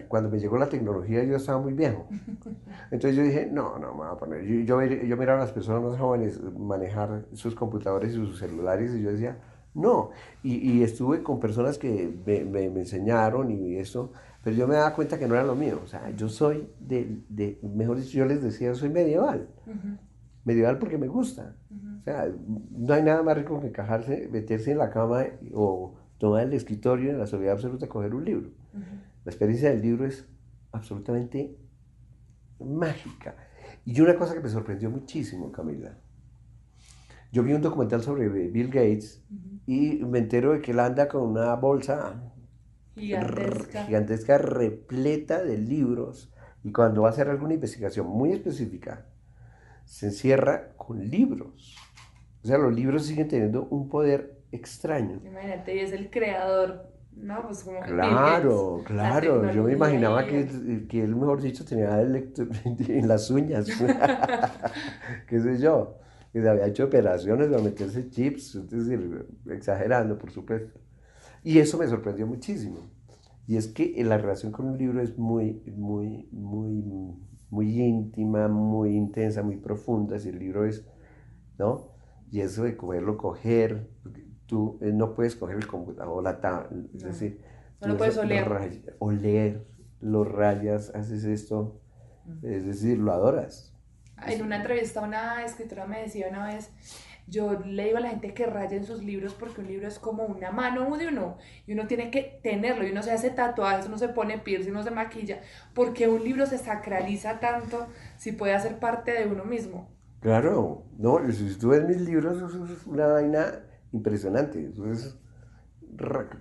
Cuando 0.09 0.31
me 0.31 0.39
llegó 0.39 0.59
la 0.59 0.69
tecnología 0.69 1.23
yo 1.25 1.37
estaba 1.37 1.61
muy 1.61 1.73
viejo. 1.75 2.07
Entonces 2.91 3.17
yo 3.17 3.23
dije, 3.23 3.49
no, 3.53 3.79
no 3.79 3.93
me 3.93 3.99
voy 3.99 4.09
a 4.11 4.17
poner. 4.17 4.43
Yo, 4.45 4.83
yo, 4.83 4.83
yo 4.87 5.17
miraba 5.17 5.39
a 5.39 5.45
las 5.45 5.53
personas 5.53 5.83
más 5.83 5.99
jóvenes 5.99 6.41
manejar 6.59 7.25
sus 7.33 7.55
computadores 7.55 8.13
y 8.13 8.15
sus 8.17 8.39
celulares 8.39 8.95
y 8.95 9.03
yo 9.03 9.11
decía, 9.13 9.39
no. 9.75 10.11
Y, 10.43 10.57
y 10.79 10.83
estuve 10.83 11.23
con 11.23 11.41
personas 11.41 11.79
que 11.79 12.13
me, 12.27 12.45
me- 12.45 12.71
me 12.71 12.81
enseñaron 12.81 13.51
y 13.51 13.77
eso, 13.77 14.13
pero 14.43 14.57
yo 14.57 14.67
me 14.67 14.75
daba 14.75 14.95
cuenta 14.95 15.19
que 15.19 15.29
no 15.29 15.35
era 15.35 15.45
lo 15.45 15.55
mío. 15.55 15.81
O 15.85 15.87
sea, 15.87 16.11
yo 16.11 16.29
soy 16.29 16.69
de, 16.81 17.21
de 17.29 17.59
mejor 17.63 17.97
dicho, 17.99 18.19
yo 18.19 18.25
les 18.27 18.43
decía, 18.43 18.75
soy 18.75 18.89
medieval. 18.91 19.49
Medieval 20.45 20.79
porque 20.79 20.99
me 20.99 21.09
gusta. 21.09 21.57
O 22.01 22.05
sea, 22.05 22.29
no 22.71 22.95
hay 22.95 23.03
nada 23.03 23.23
más 23.23 23.37
rico 23.37 23.61
que 23.61 23.69
encajarse, 23.69 24.29
meterse 24.33 24.73
en 24.73 24.79
la 24.79 24.91
cama 24.91 25.25
o 25.53 25.95
tomar 26.19 26.45
el 26.45 26.55
escritorio 26.55 27.11
en 27.11 27.19
la 27.19 27.27
soledad 27.27 27.53
absoluta, 27.55 27.87
coger 27.89 28.15
un 28.15 28.25
libro. 28.25 28.51
La 29.29 29.33
experiencia 29.33 29.69
del 29.69 29.83
libro 29.83 30.07
es 30.07 30.27
absolutamente 30.73 31.55
mágica. 32.59 33.37
Y 33.85 34.01
una 34.01 34.17
cosa 34.17 34.33
que 34.33 34.41
me 34.41 34.49
sorprendió 34.49 34.89
muchísimo, 34.89 35.53
Camila. 35.53 35.99
Yo 37.31 37.43
vi 37.43 37.53
un 37.53 37.61
documental 37.61 38.01
sobre 38.01 38.27
Bill 38.31 38.69
Gates 38.69 39.23
y 39.67 39.97
me 39.97 40.21
entero 40.21 40.55
de 40.55 40.63
que 40.63 40.71
él 40.71 40.81
anda 40.81 41.09
con 41.09 41.25
una 41.25 41.55
bolsa 41.57 42.33
Gigantesca. 42.95 43.85
gigantesca 43.85 44.39
repleta 44.39 45.45
de 45.45 45.59
libros 45.59 46.33
y 46.65 46.73
cuando 46.73 47.03
va 47.03 47.09
a 47.09 47.11
hacer 47.11 47.29
alguna 47.29 47.53
investigación 47.53 48.07
muy 48.07 48.33
específica, 48.33 49.09
se 49.85 50.07
encierra 50.07 50.73
con 50.79 51.07
libros. 51.07 51.77
O 52.43 52.47
sea, 52.47 52.57
los 52.57 52.75
libros 52.75 53.05
siguen 53.05 53.29
teniendo 53.29 53.65
un 53.65 53.91
poder 53.91 54.41
extraño. 54.53 55.21
Imagínate, 55.23 55.77
y 55.77 55.81
es 55.81 55.93
el 55.93 56.09
creador, 56.09 56.98
¿no? 57.23 57.43
Pues 57.47 57.63
como 57.65 57.81
Claro, 57.81 58.83
claro. 58.87 59.53
Yo 59.53 59.63
me 59.65 59.73
imaginaba 59.73 60.27
que, 60.27 60.87
que 60.89 61.03
él, 61.03 61.15
mejor 61.17 61.41
dicho, 61.43 61.65
tenía 61.65 62.01
electro- 62.01 62.49
en 62.89 63.09
las 63.09 63.31
uñas. 63.31 63.67
¿Qué 65.29 65.41
sé 65.41 65.59
yo? 65.59 65.97
Que 66.33 66.43
se 66.43 66.49
había 66.49 66.67
hecho 66.67 66.85
operaciones 66.85 67.49
para 67.49 67.63
meterse 67.63 68.09
chips, 68.11 68.55
es 68.57 68.71
decir, 68.71 69.27
exagerando, 69.51 70.19
por 70.19 70.31
supuesto. 70.31 70.79
Y 71.43 71.59
eso 71.59 71.79
me 71.79 71.87
sorprendió 71.87 72.27
muchísimo. 72.27 72.91
Y 73.47 73.57
es 73.57 73.69
que 73.69 73.95
la 74.05 74.19
relación 74.19 74.53
con 74.53 74.69
un 74.69 74.77
libro 74.79 75.01
es 75.01 75.17
muy, 75.19 75.63
muy, 75.75 76.29
muy, 76.33 77.17
muy 77.51 77.81
íntima, 77.81 78.49
muy 78.49 78.91
intensa, 78.95 79.43
muy 79.43 79.57
profunda. 79.57 80.19
Si 80.19 80.29
el 80.29 80.39
libro 80.39 80.67
es, 80.67 80.85
¿no? 81.59 81.93
Y 82.31 82.41
eso 82.41 82.65
de 82.65 82.73
poderlo 82.73 83.17
coger, 83.17 83.89
tú 84.49 84.79
eh, 84.83 84.93
no 84.93 85.15
puedes 85.15 85.37
coger 85.37 85.57
el 85.59 85.69
computador 85.69 86.19
o 86.19 86.23
la 86.23 86.41
tabla, 86.41 86.69
es 86.95 87.05
No. 87.05 87.09
decir, 87.09 87.41
No 87.83 87.89
lo 87.89 87.97
puedes 87.99 88.17
lo 88.17 88.23
oler. 88.23 88.49
ray- 88.49 88.85
oler, 88.99 89.67
lo 90.01 90.25
rayas, 90.25 90.93
haces 90.97 91.25
esto, 91.25 91.81
es 92.43 92.67
decir, 92.67 92.99
lo 92.99 93.13
adoras. 93.13 93.75
En 94.27 94.43
una 94.43 94.57
entrevista 94.57 95.01
una 95.03 95.45
escritora 95.45 95.87
me 95.87 96.01
decía 96.03 96.29
una 96.31 96.47
vez, 96.49 96.73
Yo 97.31 97.61
le 97.67 97.85
digo 97.85 97.99
a 97.99 98.01
la 98.01 98.09
gente 98.09 98.33
que 98.35 98.47
rayen 98.47 98.85
sus 98.87 99.05
libros 99.05 99.35
porque 99.35 99.61
un 99.61 99.67
libro 99.69 99.87
es 99.87 99.99
como 99.99 100.25
una 100.25 100.51
mano 100.51 100.97
de 100.97 101.09
uno 101.09 101.37
y 101.67 101.75
uno 101.75 101.87
tiene 101.87 102.11
que 102.11 102.41
tenerlo 102.43 102.87
y 102.87 102.91
uno 102.93 103.03
se 103.03 103.13
hace 103.13 103.31
tatuajes, 103.31 103.87
uno 103.87 103.99
se 103.99 104.09
pone 104.09 104.39
piercing, 104.39 104.71
uno 104.73 104.83
se 104.83 104.91
maquilla, 104.91 105.43
porque 105.75 106.09
un 106.09 106.25
libro 106.25 106.47
se 106.47 106.57
sacraliza 106.59 107.39
tanto 107.39 107.87
si 108.17 108.33
puede 108.33 108.55
hacer 108.55 108.79
parte 108.81 109.13
de 109.13 109.27
uno 109.27 109.45
mismo. 109.45 109.91
Claro, 110.21 110.85
no, 110.99 111.21
si 111.31 111.55
tú 111.59 111.69
ves 111.69 111.85
mis 111.87 112.01
libros, 112.01 112.39
eso 112.39 112.65
es 112.65 112.87
una 112.87 113.07
vaina 113.09 113.61
impresionante. 113.93 114.59
Entonces, 114.59 115.19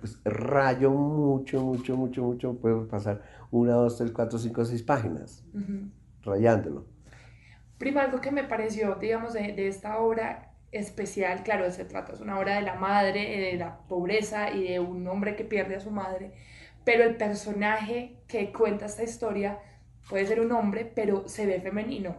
pues, 0.00 0.20
rayo 0.24 0.90
mucho, 0.90 1.62
mucho, 1.62 1.96
mucho, 1.96 2.22
mucho. 2.22 2.54
Puedo 2.58 2.88
pasar 2.88 3.22
una, 3.50 3.74
dos, 3.74 3.98
tres, 3.98 4.10
cuatro, 4.12 4.38
cinco, 4.38 4.64
seis 4.64 4.82
páginas 4.82 5.44
rayándolo. 6.22 6.86
Prima, 7.78 8.02
algo 8.02 8.20
que 8.20 8.30
me 8.30 8.44
pareció, 8.44 8.96
digamos, 8.96 9.32
de, 9.32 9.52
de 9.52 9.68
esta 9.68 9.98
obra 9.98 10.48
especial, 10.72 11.42
claro, 11.42 11.70
se 11.70 11.84
trata, 11.84 12.12
es 12.12 12.20
una 12.20 12.38
obra 12.38 12.56
de 12.56 12.62
la 12.62 12.74
madre, 12.74 13.38
eh, 13.38 13.52
de 13.52 13.58
la 13.58 13.78
pobreza 13.88 14.50
y 14.50 14.68
de 14.68 14.80
un 14.80 15.06
hombre 15.06 15.36
que 15.36 15.44
pierde 15.44 15.76
a 15.76 15.80
su 15.80 15.90
madre, 15.90 16.32
pero 16.84 17.04
el 17.04 17.16
personaje 17.16 18.18
que 18.26 18.52
cuenta 18.52 18.86
esta 18.86 19.02
historia 19.02 19.58
puede 20.08 20.26
ser 20.26 20.40
un 20.40 20.52
hombre, 20.52 20.84
pero 20.84 21.28
se 21.28 21.46
ve 21.46 21.60
femenino. 21.60 22.16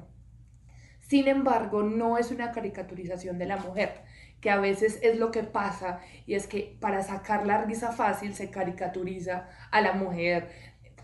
Sin 1.00 1.28
embargo, 1.28 1.84
no 1.84 2.18
es 2.18 2.32
una 2.32 2.52
caricaturización 2.52 3.38
de 3.38 3.46
la 3.46 3.58
mujer, 3.58 4.04
que 4.42 4.50
a 4.50 4.60
veces 4.60 5.00
es 5.02 5.18
lo 5.18 5.32
que 5.32 5.44
pasa, 5.44 6.00
y 6.26 6.36
es 6.36 6.48
que 6.48 6.78
para 6.80 7.02
sacar 7.04 7.46
la 7.46 7.64
risa 7.64 7.92
fácil 7.92 8.34
se 8.34 8.50
caricaturiza 8.50 9.48
a 9.72 9.82
la 9.82 9.94
mujer 9.94 10.50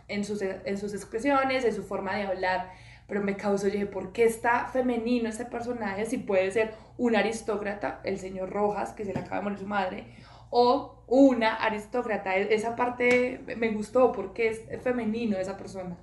en 0.08 0.24
sus, 0.24 0.42
en 0.42 0.78
sus 0.78 0.94
expresiones, 0.94 1.66
en 1.66 1.74
su 1.74 1.84
forma 1.84 2.16
de 2.16 2.24
hablar, 2.24 2.72
pero 3.08 3.22
me 3.22 3.36
causó, 3.36 3.68
yo 3.68 3.74
dije, 3.74 3.86
¿por 3.86 4.14
qué 4.14 4.24
está 4.24 4.66
femenino 4.68 5.30
este 5.30 5.46
personaje 5.46 6.06
si 6.06 6.18
puede 6.18 6.50
ser 6.52 6.74
un 6.98 7.16
aristócrata, 7.16 8.02
el 8.04 8.18
señor 8.18 8.50
Rojas, 8.52 8.94
que 8.94 9.06
se 9.06 9.14
le 9.14 9.20
acaba 9.20 9.38
de 9.38 9.44
morir 9.44 9.60
su 9.60 9.68
madre, 9.68 10.08
o 10.50 11.04
una 11.08 11.56
aristócrata? 11.56 12.36
E- 12.36 12.54
Esa 12.54 12.76
parte 12.76 13.42
me 13.58 13.70
gustó 13.70 14.12
porque 14.12 14.50
es 14.50 14.82
femenino 14.82 15.38
esa 15.38 15.56
persona. 15.58 15.98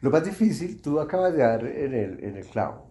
Lo 0.00 0.10
más 0.10 0.24
difícil, 0.24 0.80
tú 0.80 1.00
acabas 1.00 1.32
de 1.32 1.38
dar 1.42 1.66
en 1.66 1.94
el, 1.94 2.22
en 2.22 2.36
el 2.36 2.46
clavo. 2.46 2.86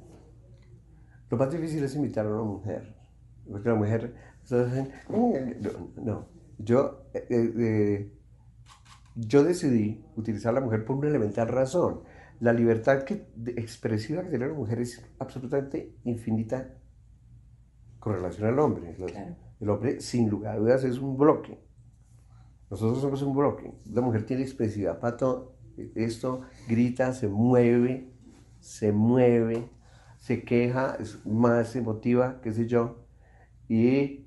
Lo 1.29 1.37
más 1.37 1.49
difícil 1.51 1.83
es 1.83 1.95
imitar 1.95 2.25
a 2.25 2.29
una 2.29 2.43
mujer. 2.43 2.96
Porque 3.49 3.69
la 3.69 3.75
mujer. 3.75 4.13
No, 5.61 5.91
no. 6.03 6.25
Yo, 6.59 7.03
eh, 7.13 7.27
eh, 7.29 8.11
yo 9.15 9.43
decidí 9.43 10.03
utilizar 10.15 10.51
a 10.51 10.59
la 10.59 10.61
mujer 10.61 10.85
por 10.85 10.95
una 10.97 11.07
elemental 11.09 11.47
razón. 11.47 12.01
La 12.39 12.53
libertad 12.53 13.03
que, 13.03 13.27
expresiva 13.55 14.23
que 14.23 14.29
tiene 14.29 14.47
la 14.47 14.53
mujer 14.53 14.79
es 14.79 15.03
absolutamente 15.19 15.95
infinita 16.03 16.73
con 17.99 18.13
relación 18.13 18.47
al 18.47 18.59
hombre. 18.59 18.95
Los- 18.97 19.11
Claro. 19.11 19.35
El 19.59 19.69
hombre, 19.71 20.01
sin 20.01 20.29
lugar 20.29 20.55
a 20.55 20.59
dudas, 20.59 20.83
es 20.83 20.99
un 20.99 21.17
bloque. 21.17 21.59
Nosotros 22.69 23.01
somos 23.01 23.21
un 23.23 23.35
bloque. 23.35 23.73
La 23.91 24.01
mujer 24.01 24.23
tiene 24.25 24.43
expresividad 24.43 24.99
para 24.99 25.17
todo. 25.17 25.55
Esto 25.95 26.41
grita, 26.67 27.13
se 27.13 27.27
mueve, 27.27 28.11
se 28.59 28.91
mueve, 28.91 29.67
se 30.19 30.43
queja, 30.43 30.95
es 30.99 31.25
más 31.25 31.75
emotiva, 31.75 32.39
qué 32.41 32.51
sé 32.51 32.67
yo. 32.67 33.06
Y 33.69 34.25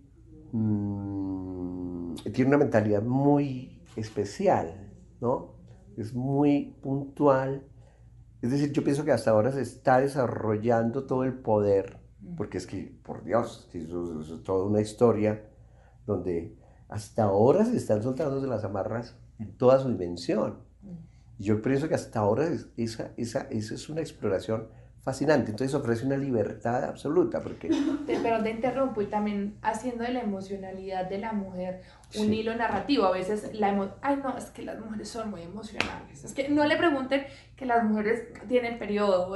mm, 0.52 2.14
tiene 2.32 2.48
una 2.48 2.58
mentalidad 2.58 3.02
muy 3.02 3.80
especial, 3.96 4.90
¿no? 5.20 5.54
Es 5.96 6.14
muy 6.14 6.76
puntual. 6.82 7.64
Es 8.42 8.50
decir, 8.50 8.72
yo 8.72 8.82
pienso 8.84 9.04
que 9.04 9.12
hasta 9.12 9.30
ahora 9.30 9.52
se 9.52 9.60
está 9.62 10.00
desarrollando 10.00 11.04
todo 11.06 11.24
el 11.24 11.34
poder, 11.34 11.98
porque 12.36 12.58
es 12.58 12.66
que, 12.66 12.98
por 13.04 13.24
Dios, 13.24 13.68
eso, 13.72 14.20
eso 14.20 14.36
es 14.36 14.42
toda 14.44 14.64
una 14.66 14.80
historia 14.80 15.44
donde 16.06 16.56
hasta 16.88 17.24
ahora 17.24 17.64
se 17.64 17.76
están 17.76 18.02
soltando 18.02 18.40
de 18.40 18.48
las 18.48 18.64
amarras 18.64 19.16
en 19.38 19.52
toda 19.56 19.78
su 19.78 19.88
dimensión. 19.90 20.58
Yo 21.38 21.62
pienso 21.62 21.88
que 21.88 21.94
hasta 21.94 22.20
ahora 22.20 22.46
es- 22.48 22.68
esa, 22.76 23.12
esa, 23.16 23.42
esa 23.50 23.74
es 23.74 23.88
una 23.88 24.00
exploración 24.00 24.68
fascinante. 25.02 25.50
Entonces 25.50 25.74
ofrece 25.74 26.04
una 26.06 26.16
libertad 26.16 26.84
absoluta, 26.84 27.40
porque 27.42 27.68
Pero 28.06 28.42
te 28.42 28.50
interrumpo 28.50 29.00
y 29.02 29.06
también 29.06 29.56
haciendo 29.62 30.04
de 30.04 30.12
la 30.12 30.20
emocionalidad 30.20 31.08
de 31.08 31.18
la 31.18 31.32
mujer 31.32 31.82
un 32.18 32.26
Sí. 32.26 32.40
hilo 32.40 32.54
narrativo. 32.56 33.04
A 33.06 33.12
veces 33.12 33.50
la 33.54 33.70
emo 33.70 33.88
ay 34.02 34.20
no, 34.22 34.36
es 34.36 34.46
que 34.46 34.62
las 34.62 34.78
mujeres 34.78 35.08
son 35.08 35.30
muy 35.30 35.42
emocionales. 35.42 36.24
Es 36.24 36.32
que 36.34 36.48
no 36.48 36.64
le 36.66 36.76
pregunten 36.76 37.24
que 37.56 37.66
las 37.66 37.84
mujeres 37.84 38.24
tienen 38.48 38.78
periodo. 38.78 39.34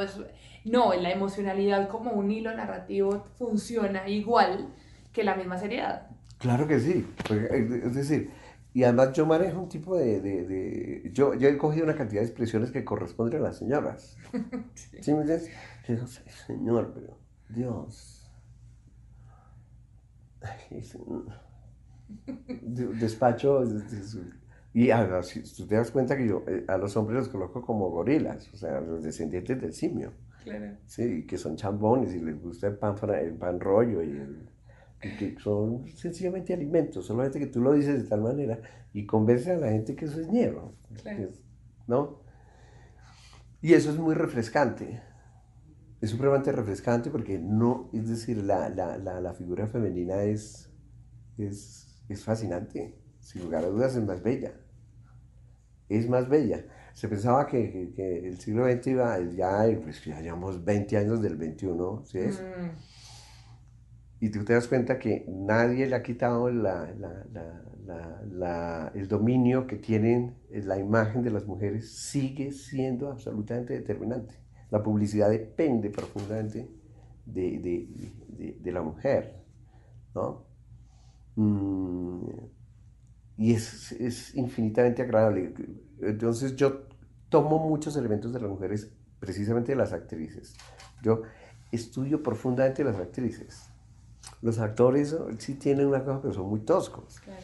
No, 0.64 0.92
la 0.94 1.10
emocionalidad 1.12 1.88
como 1.88 2.12
un 2.12 2.30
hilo 2.30 2.54
narrativo 2.54 3.26
funciona 3.36 4.08
igual 4.08 4.68
que 5.12 5.22
la 5.24 5.34
misma 5.34 5.58
seriedad. 5.58 6.08
Claro 6.38 6.66
que 6.66 6.78
sí. 6.80 7.06
eh, 7.30 7.82
Es 7.84 7.94
decir, 7.94 8.30
y 8.74 8.82
además 8.84 9.12
yo 9.14 9.24
manejo 9.24 9.60
un 9.62 9.68
tipo 9.70 9.96
de... 9.96 10.20
de- 10.20 10.44
de- 10.46 11.10
yo, 11.14 11.32
yo 11.34 11.48
he 11.48 11.56
cogido 11.56 11.84
una 11.84 11.94
cantidad 11.96 12.20
de 12.20 12.26
expresiones 12.26 12.70
que 12.72 12.84
corresponden 12.84 13.40
a 13.40 13.44
las 13.44 13.56
señoras. 13.58 14.16
¿Sí 14.74 15.12
me 15.14 15.20
entiendes? 15.20 15.48
Yo 15.88 15.94
digo, 15.94 16.06
"Sí, 16.06 16.20
señor, 16.46 16.92
pero 16.94 17.16
Dios. 17.48 18.30
Despacho... 23.00 23.64
de- 23.64 23.80
de- 23.80 24.44
Y 24.72 24.90
además, 24.90 25.28
si 25.28 25.42
tú 25.42 25.66
te 25.66 25.76
das 25.76 25.90
cuenta 25.92 26.16
que 26.16 26.26
yo 26.26 26.42
eh, 26.48 26.64
a 26.68 26.76
los 26.76 26.96
hombres 26.96 27.18
los 27.20 27.28
coloco 27.28 27.62
como 27.62 27.90
gorilas, 27.90 28.52
o 28.52 28.56
sea, 28.56 28.80
los 28.80 29.02
descendientes 29.04 29.60
del 29.60 29.72
simio. 29.72 30.12
Claro. 30.42 30.76
Sí, 30.86 31.26
que 31.26 31.38
son 31.38 31.56
chambones 31.56 32.12
y 32.14 32.20
les 32.20 32.40
gusta 32.42 32.66
el 32.66 32.76
pan, 32.76 32.96
el 33.14 33.34
pan 33.34 33.60
rollo 33.60 34.02
y, 34.02 34.10
el- 34.10 34.48
y 35.04 35.16
que 35.16 35.38
son 35.40 35.86
sencillamente 35.96 36.54
alimentos, 36.54 37.06
solamente 37.06 37.38
que 37.38 37.46
tú 37.46 37.60
lo 37.60 37.72
dices 37.72 38.02
de 38.02 38.08
tal 38.08 38.22
manera 38.22 38.60
y 38.92 39.06
convence 39.06 39.52
a 39.52 39.56
la 39.58 39.70
gente 39.70 39.94
que 39.96 40.06
eso 40.06 40.20
es 40.20 40.28
ñero, 40.28 40.74
Claro. 41.02 41.28
¿no? 41.86 42.22
Y 43.60 43.72
eso 43.74 43.90
es 43.90 43.96
muy 43.98 44.14
refrescante, 44.14 45.00
es 46.00 46.10
supremamente 46.10 46.52
refrescante 46.52 47.10
porque 47.10 47.38
no, 47.38 47.90
es 47.92 48.08
decir, 48.08 48.38
la, 48.42 48.68
la, 48.68 48.98
la, 48.98 49.20
la 49.20 49.32
figura 49.34 49.66
femenina 49.66 50.22
es, 50.24 50.70
es, 51.38 52.04
es 52.08 52.24
fascinante, 52.24 52.94
sin 53.20 53.42
lugar 53.42 53.64
a 53.64 53.68
dudas 53.68 53.96
es 53.96 54.04
más 54.04 54.22
bella, 54.22 54.54
es 55.88 56.08
más 56.08 56.28
bella. 56.28 56.64
Se 56.94 57.08
pensaba 57.08 57.46
que, 57.46 57.70
que- 57.72 57.92
que 57.94 58.28
el 58.28 58.38
siglo 58.38 58.64
XX 58.64 58.86
iba 58.90 59.18
ya, 59.20 59.66
pues 59.82 60.04
ya 60.04 60.20
llevamos 60.20 60.64
20 60.64 60.96
años 60.96 61.20
del 61.22 61.36
21, 61.36 62.04
¿sí 62.04 62.18
es? 62.18 62.40
Mm, 62.40 62.70
Y 64.20 64.30
tú 64.30 64.44
te 64.44 64.54
das 64.54 64.68
cuenta 64.68 64.98
que 64.98 65.26
nadie 65.28 65.86
le 65.86 65.96
ha 65.96 66.02
quitado 66.02 66.50
la- 66.50 66.90
la- 66.94 68.22
la- 68.30 68.92
el 68.94 69.08
dominio 69.08 69.66
que 69.66 69.76
tienen 69.76 70.36
eh, 70.50 70.62
la 70.62 70.78
imagen 70.78 71.22
de 71.22 71.30
las 71.30 71.46
mujeres, 71.46 71.90
sigue 71.92 72.52
siendo 72.52 73.10
absolutamente 73.10 73.74
determinante. 73.74 74.34
La 74.70 74.82
publicidad 74.82 75.30
depende 75.30 75.90
profundamente 75.90 76.68
de, 77.26 77.58
de- 77.58 77.88
de- 78.28 78.58
de 78.60 78.72
la 78.72 78.82
mujer, 78.82 79.36
¿no? 80.14 80.44
Mm, 81.36 82.28
y 83.36 83.52
es, 83.52 83.92
es 83.92 84.34
infinitamente 84.34 85.02
agradable. 85.02 85.54
Entonces 86.00 86.54
yo 86.56 86.86
tomo 87.28 87.58
muchos 87.58 87.96
elementos 87.96 88.32
de 88.32 88.40
las 88.40 88.50
mujeres, 88.50 88.92
precisamente 89.18 89.72
de 89.72 89.76
las 89.76 89.92
actrices. 89.92 90.54
Yo 91.02 91.22
estudio 91.72 92.22
profundamente 92.22 92.84
las 92.84 92.96
actrices. 92.96 93.68
Los 94.44 94.58
actores 94.58 95.16
sí 95.38 95.54
tienen 95.54 95.86
una 95.86 96.04
cosa, 96.04 96.20
pero 96.20 96.34
son 96.34 96.48
muy 96.50 96.60
toscos. 96.60 97.18
claro. 97.20 97.40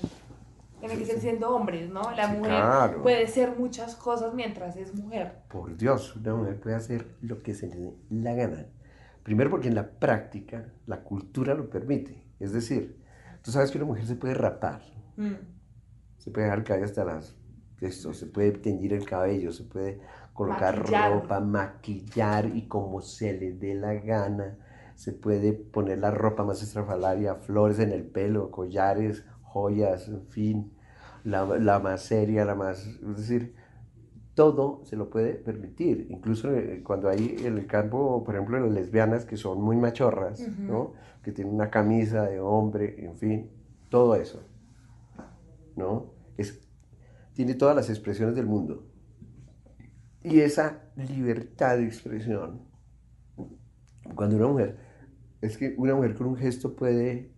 Tienen 0.81 0.99
que 0.99 1.05
ser 1.07 1.19
siendo 1.21 1.51
hombres, 1.55 1.91
¿no? 1.91 2.11
La 2.13 2.27
Sí, 2.31 2.37
mujer 2.37 2.51
claro. 2.53 3.03
puede 3.03 3.27
ser 3.27 3.57
muchas 3.59 3.97
cosas 3.97 4.33
mientras 4.35 4.77
es 4.77 4.95
mujer. 4.95 5.43
Por 5.49 5.77
Dios, 5.77 6.15
una 6.17 6.35
mujer 6.35 6.61
puede 6.61 6.77
hacer 6.77 7.07
lo 7.23 7.43
que 7.43 7.55
se 7.55 7.69
le 7.69 7.77
dé 7.77 7.95
la 8.11 8.35
gana. 8.35 8.67
Primero 9.23 9.51
porque 9.51 9.69
en 9.69 9.75
la 9.75 9.91
práctica 9.91 10.73
la 10.87 11.03
cultura 11.03 11.55
lo 11.55 11.69
permite. 11.71 12.23
Es 12.39 12.53
decir, 12.53 12.99
tú 13.43 13.51
sabes 13.51 13.71
que 13.71 13.79
una 13.79 13.87
mujer 13.87 14.07
se 14.07 14.17
puede 14.17 14.35
rapar, 14.35 14.83
Mm, 15.17 15.35
se 16.19 16.31
puede 16.31 16.45
dejar 16.47 16.59
el 16.61 16.65
cabello 16.65 16.85
hasta 16.87 17.05
las... 17.05 17.35
Esto, 17.81 18.13
se 18.15 18.27
puede 18.27 18.53
teñir 18.53 18.93
el 18.93 19.05
cabello, 19.07 19.53
se 19.53 19.65
puede 19.65 20.01
colocar 20.35 20.79
Maquillar. 20.79 21.13
ropa, 21.13 21.41
maquillar 21.41 22.47
y 22.55 22.69
como 22.69 23.01
se 23.01 23.33
le 23.39 23.53
dé 23.53 23.75
la 23.75 23.95
gana. 23.95 24.57
Se 25.01 25.15
puede 25.15 25.55
poner 25.55 25.99
la 25.99 26.11
ropa 26.11 26.45
más 26.45 26.63
estrafalaria, 26.63 27.37
flores 27.37 27.79
en 27.79 27.91
el 27.91 28.05
pelo, 28.05 28.51
collares, 28.51 29.25
joyas, 29.41 30.09
en 30.09 30.27
fin, 30.27 30.73
la, 31.25 31.47
la 31.47 31.79
más 31.79 32.03
seria, 32.03 32.45
la 32.45 32.55
más... 32.55 32.85
Es 32.87 33.17
decir, 33.17 33.55
todo 34.35 34.83
se 34.85 34.97
lo 34.97 35.09
puede 35.09 35.37
permitir. 35.37 36.07
Incluso 36.11 36.55
eh, 36.55 36.83
cuando 36.85 37.09
hay 37.09 37.35
en 37.43 37.57
el 37.57 37.67
campo, 37.67 38.23
por 38.23 38.35
ejemplo, 38.35 38.61
las 38.61 38.73
lesbianas 38.73 39.25
que 39.25 39.39
son 39.39 39.63
muy 39.63 39.79
machorras, 39.79 40.41
Ujú. 40.41 40.63
¿no? 40.65 40.93
Que 41.23 41.33
tienen 41.33 41.55
una 41.55 41.71
camisa 41.71 42.25
de 42.25 42.39
hombre, 42.39 43.03
en 43.03 43.17
fin, 43.17 43.51
todo 43.89 44.15
eso, 44.17 44.43
¿no? 45.77 46.13
Es, 46.37 46.61
tiene 47.33 47.55
todas 47.55 47.75
las 47.75 47.89
expresiones 47.89 48.37
del 48.37 48.45
mundo. 48.45 48.87
Y 50.23 50.41
esa 50.41 50.91
libertad 50.95 51.79
de 51.79 51.87
expresión, 51.87 52.69
cuando 54.15 54.37
una 54.37 54.49
mujer 54.49 54.90
es 55.41 55.57
que 55.57 55.75
una 55.79 55.95
mujer 55.95 56.15
con 56.15 56.27
un 56.27 56.37
gesto 56.37 56.75
puede 56.77 57.31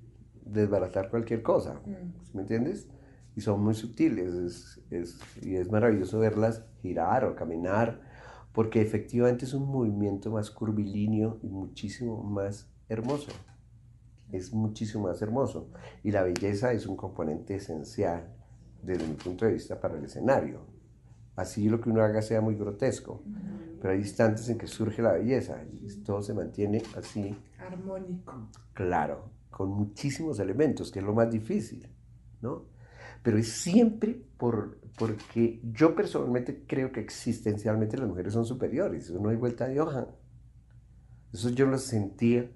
desbaratar 0.44 1.09
cualquier 1.11 1.42
cosa, 1.42 1.74
Mm. 1.86 2.24
¿sí 2.24 2.30
¿me 2.34 2.42
entiendes? 2.42 2.88
Y 3.36 3.40
son 3.40 3.62
muy 3.62 3.74
sutiles 3.74 4.34
es- 4.34 4.80
es- 4.90 5.18
y 5.42 5.57
es 5.57 5.70
maravilloso 5.70 6.18
verlas 6.18 6.64
girar 6.82 7.24
o 7.24 7.34
caminar, 7.34 8.00
porque 8.53 8.82
efectivamente 8.82 9.44
es 9.46 9.55
un 9.55 9.66
movimiento 9.66 10.30
más 10.30 10.50
curvilíneo 10.50 11.38
y 11.42 11.48
muchísimo 11.48 12.22
más 12.22 12.68
hermoso. 12.88 13.30
Es 14.30 14.53
muchísimo 14.53 15.05
más 15.09 15.22
hermoso. 15.22 15.70
Y 16.03 16.11
la 16.11 16.22
belleza 16.22 16.72
es 16.72 16.86
un 16.86 16.96
componente 16.96 17.55
esencial 17.55 18.34
desde 18.82 19.07
mi 19.07 19.14
punto 19.14 19.46
de 19.46 19.53
vista 19.53 19.80
para 19.80 19.96
el 19.96 20.05
escenario. 20.05 20.61
Así 21.36 21.68
lo 21.68 21.80
que 21.80 21.90
uno 21.90 22.02
haga 22.02 22.20
sea 22.22 22.40
muy 22.40 22.56
grotesco, 22.56 23.22
pero 23.80 23.94
hay 23.94 24.00
instantes 24.00 24.48
en 24.48 24.58
que 24.58 24.66
surge 24.66 25.00
la 25.02 25.12
belleza 25.12 25.64
y 25.72 25.88
todo 26.02 26.22
se 26.22 26.34
mantiene 26.34 26.82
así 26.96 27.34
Armónico. 27.58 28.48
claro, 28.74 29.30
con 29.50 29.70
muchísimos 29.70 30.38
elementos, 30.40 30.90
que 30.90 30.98
es 30.98 31.04
lo 31.04 31.14
más 31.14 31.30
difícil, 31.30 31.88
¿no? 32.40 32.66
Pero 33.22 33.38
es 33.38 33.48
siempre 33.48 34.20
por, 34.36 34.78
porque 34.98 35.60
yo 35.72 35.94
personalmente 35.94 36.64
creo 36.66 36.92
que 36.92 37.00
existencialmente 37.00 37.96
las 37.96 38.08
mujeres 38.08 38.32
son 38.32 38.44
superiores, 38.44 39.08
eso 39.08 39.20
no 39.20 39.28
hay 39.30 39.36
vuelta 39.36 39.68
de 39.68 39.80
hoja. 39.80 40.08
Eso 41.32 41.48
yo 41.50 41.66
lo 41.66 41.78
sentía 41.78 42.50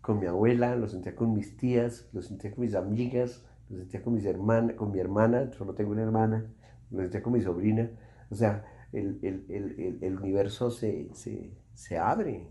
con 0.00 0.20
mi 0.20 0.26
abuela, 0.26 0.76
lo 0.76 0.88
sentía 0.88 1.16
con 1.16 1.32
mis 1.32 1.56
tías, 1.56 2.08
lo 2.12 2.22
sentía 2.22 2.54
con 2.54 2.64
mis 2.64 2.74
amigas, 2.74 3.42
lo 3.68 3.78
sentía 3.78 4.02
con 4.02 4.14
mis 4.14 4.26
hermanas, 4.26 4.76
con 4.76 4.92
mi 4.92 5.00
hermana, 5.00 5.50
solo 5.52 5.74
tengo 5.74 5.92
una 5.92 6.02
hermana, 6.02 6.46
lo 6.90 7.00
sentía 7.00 7.22
con 7.22 7.32
mi 7.32 7.40
sobrina. 7.40 7.90
O 8.32 8.34
sea, 8.34 8.64
el, 8.92 9.18
el- 9.22 9.44
el- 9.48 9.98
el- 10.02 10.18
universo 10.18 10.70
se, 10.70 11.10
se, 11.14 11.52
se 11.74 11.98
abre, 11.98 12.48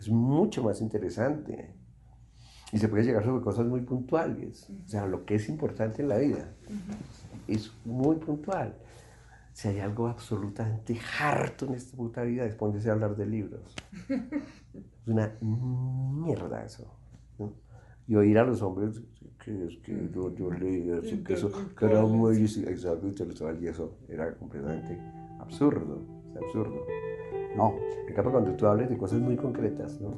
es 0.00 0.08
mucho 0.08 0.62
más 0.64 0.80
interesante. 0.80 1.74
Y 2.72 2.78
se 2.78 2.88
puede 2.88 3.04
llegar 3.04 3.24
sobre 3.24 3.42
cosas 3.42 3.66
muy 3.66 3.80
puntuales. 3.80 4.68
O 4.84 4.88
sea, 4.88 5.06
lo 5.06 5.24
que 5.24 5.36
es 5.36 5.48
importante 5.48 6.02
en 6.02 6.08
la 6.08 6.18
vida 6.18 6.52
es 7.46 7.72
muy 7.86 8.16
puntual. 8.16 8.76
Si 9.52 9.68
hay 9.68 9.80
algo 9.80 10.06
absolutamente 10.08 10.98
harto 11.20 11.66
en 11.66 11.74
esta 11.74 11.96
puta 11.96 12.22
vida, 12.22 12.44
es 12.44 12.54
ponerse 12.54 12.90
a 12.90 12.92
hablar 12.92 13.16
de 13.16 13.26
libros. 13.26 13.74
Es 14.74 15.08
una 15.14 15.32
mierda 15.40 16.64
eso. 16.64 16.94
¿no? 17.38 17.54
Y 18.06 18.14
oír 18.16 18.38
a 18.38 18.44
los 18.44 18.60
hombres 18.60 19.00
que 19.44 19.66
es 19.66 19.76
que 19.78 20.10
yo, 20.14 20.34
yo 20.34 20.50
leí 20.50 20.90
así, 20.90 21.22
que 21.22 21.34
eso, 21.34 21.50
que 21.78 21.86
era 21.86 22.02
muy 22.02 22.36
exacto, 22.36 23.06
intelectual, 23.06 23.62
y 23.62 23.68
eso 23.68 23.96
era 24.08 24.34
completamente 24.34 24.98
absurdo. 25.38 26.02
Es 26.30 26.36
absurdo. 26.42 26.84
No, 27.56 27.74
cambio 28.14 28.32
cuando 28.32 28.52
tú 28.52 28.66
hables 28.66 28.88
de 28.90 28.96
cosas 28.98 29.20
muy 29.20 29.36
concretas, 29.36 30.00
¿no? 30.00 30.14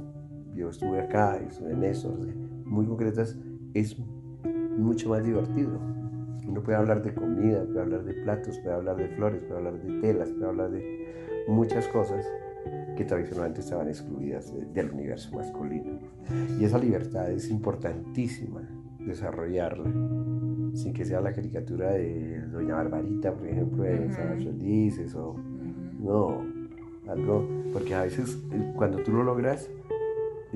Yo 0.54 0.70
estuve 0.70 1.00
acá, 1.00 1.36
estuve 1.38 1.72
en 1.72 1.84
eso, 1.84 2.16
muy 2.64 2.86
concretas, 2.86 3.38
es 3.74 3.96
mucho 4.76 5.10
más 5.10 5.24
divertido. 5.24 5.78
Uno 6.48 6.62
puede 6.62 6.78
hablar 6.78 7.02
de 7.02 7.14
comida, 7.14 7.62
puede 7.64 7.80
hablar 7.80 8.04
de 8.04 8.14
platos, 8.14 8.58
puede 8.58 8.74
hablar 8.74 8.96
de 8.96 9.08
flores, 9.08 9.42
puede 9.44 9.58
hablar 9.58 9.80
de 9.80 10.00
telas, 10.00 10.30
puede 10.30 10.46
hablar 10.46 10.70
de 10.70 11.44
muchas 11.46 11.86
cosas 11.88 12.26
que 12.96 13.04
tradicionalmente 13.04 13.60
estaban 13.60 13.88
excluidas 13.88 14.52
de- 14.52 14.66
del 14.66 14.90
universo 14.90 15.34
masculino. 15.36 15.98
Y 16.58 16.64
esa 16.64 16.78
libertad 16.78 17.30
es 17.30 17.48
importantísima 17.50 18.60
desarrollarla, 19.06 19.90
sin 20.74 20.92
que 20.92 21.04
sea 21.04 21.20
la 21.20 21.32
caricatura 21.32 21.92
de 21.92 22.40
Doña 22.52 22.74
Barbarita, 22.76 23.32
por 23.32 23.46
ejemplo, 23.46 23.82
de 23.82 24.06
Ujú. 24.06 24.12
Sábados 24.14 24.44
Felices, 24.44 25.14
o 25.14 25.30
Ujú. 25.30 25.40
no, 26.00 27.10
algo, 27.10 27.48
porque 27.72 27.94
a 27.94 28.02
veces 28.02 28.38
eh, 28.52 28.72
cuando 28.76 28.98
tú 29.02 29.12
lo 29.12 29.24
logras, 29.24 29.68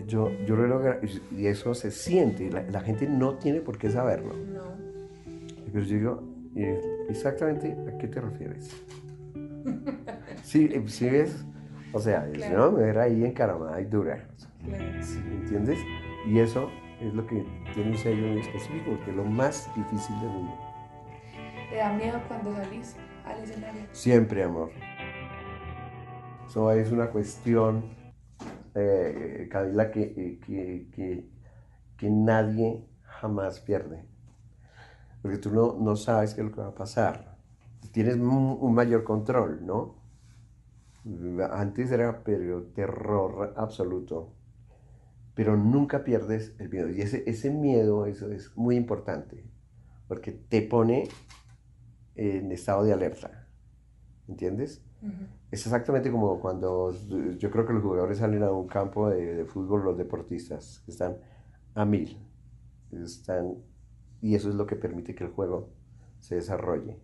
yo, 0.06 0.28
yo 0.46 0.56
lo 0.56 0.66
logro 0.66 0.96
y- 1.32 1.46
eso 1.46 1.74
se 1.74 1.90
siente, 1.90 2.50
la, 2.50 2.62
la 2.62 2.80
gente 2.80 3.08
no 3.08 3.34
tiene 3.34 3.60
por 3.60 3.78
qué 3.78 3.90
saberlo. 3.90 4.34
No. 4.52 4.62
Pero 5.72 5.84
yo 5.84 5.96
digo, 5.96 6.22
exactamente 7.08 7.72
a 7.92 7.98
qué 7.98 8.06
te 8.08 8.20
refieres. 8.20 8.70
Sí, 10.42 10.68
eh, 10.72 10.82
sí 10.86 11.08
ves, 11.08 11.44
o 11.92 11.98
sea, 12.00 12.28
Claro. 12.32 12.54
una 12.68 12.70
mujer 12.78 12.98
ahí 12.98 13.24
encaramada 13.24 13.80
y 13.80 13.84
dura, 13.86 14.28
Claro. 14.64 14.84
¿sí 15.02 15.18
¿me 15.28 15.34
entiendes? 15.36 15.78
Y 16.26 16.38
eso 16.38 16.68
es 17.08 17.14
lo 17.14 17.26
que 17.26 17.44
tiene 17.72 17.90
un 17.90 17.98
sello 17.98 18.26
muy 18.26 18.40
específico, 18.40 18.90
porque 18.90 19.10
es 19.10 19.16
lo 19.16 19.24
más 19.24 19.70
difícil 19.74 20.18
del 20.20 20.30
mundo. 20.30 20.54
¿Te 21.70 21.76
da 21.76 21.92
miedo 21.92 22.20
cuando 22.28 22.54
salís 22.54 22.96
al 23.24 23.42
escenario? 23.42 23.82
Siempre, 23.92 24.44
amor. 24.44 24.70
Eso 26.46 26.70
es 26.70 26.92
una 26.92 27.10
cuestión, 27.10 27.84
eh, 28.74 29.48
Camila, 29.50 29.90
que, 29.90 30.02
eh, 30.02 30.40
que, 30.44 30.88
que, 30.92 31.28
que 31.96 32.10
nadie 32.10 32.84
jamás 33.02 33.60
pierde. 33.60 34.04
Porque 35.22 35.38
tú 35.38 35.50
no, 35.50 35.76
no 35.80 35.96
sabes 35.96 36.34
qué 36.34 36.42
es 36.42 36.46
lo 36.46 36.52
que 36.52 36.60
va 36.60 36.68
a 36.68 36.74
pasar. 36.74 37.36
Tienes 37.92 38.16
un, 38.16 38.58
un 38.60 38.74
mayor 38.74 39.04
control, 39.04 39.64
¿no? 39.66 39.96
Antes 41.50 41.90
era 41.90 42.22
pero 42.22 42.62
terror 42.68 43.54
absoluto. 43.56 44.32
Pero 45.34 45.56
nunca 45.56 46.04
pierdes 46.04 46.54
el 46.58 46.70
miedo. 46.70 46.90
Y 46.90 47.00
ese, 47.00 47.24
ese 47.26 47.50
miedo, 47.50 48.06
eso 48.06 48.30
es 48.30 48.56
muy 48.56 48.76
importante. 48.76 49.44
Porque 50.06 50.32
te 50.32 50.62
pone 50.62 51.08
en 52.14 52.52
estado 52.52 52.84
de 52.84 52.92
alerta. 52.92 53.48
¿Entiendes? 54.28 54.82
Es 55.50 55.66
exactamente 55.66 56.10
como 56.10 56.40
cuando 56.40 56.92
yo 57.36 57.50
creo 57.50 57.66
que 57.66 57.74
los 57.74 57.82
jugadores 57.82 58.18
salen 58.18 58.42
a 58.42 58.50
un 58.50 58.66
campo 58.66 59.10
de, 59.10 59.34
de 59.34 59.44
fútbol, 59.44 59.84
los 59.84 59.98
deportistas, 59.98 60.80
que 60.84 60.90
están 60.90 61.18
a 61.74 61.84
mil. 61.84 62.16
Están, 62.90 63.56
y 64.22 64.34
eso 64.34 64.48
es 64.48 64.54
lo 64.54 64.66
que 64.66 64.76
permite 64.76 65.14
que 65.14 65.24
el 65.24 65.30
juego 65.30 65.74
se 66.20 66.36
desarrolle. 66.36 66.98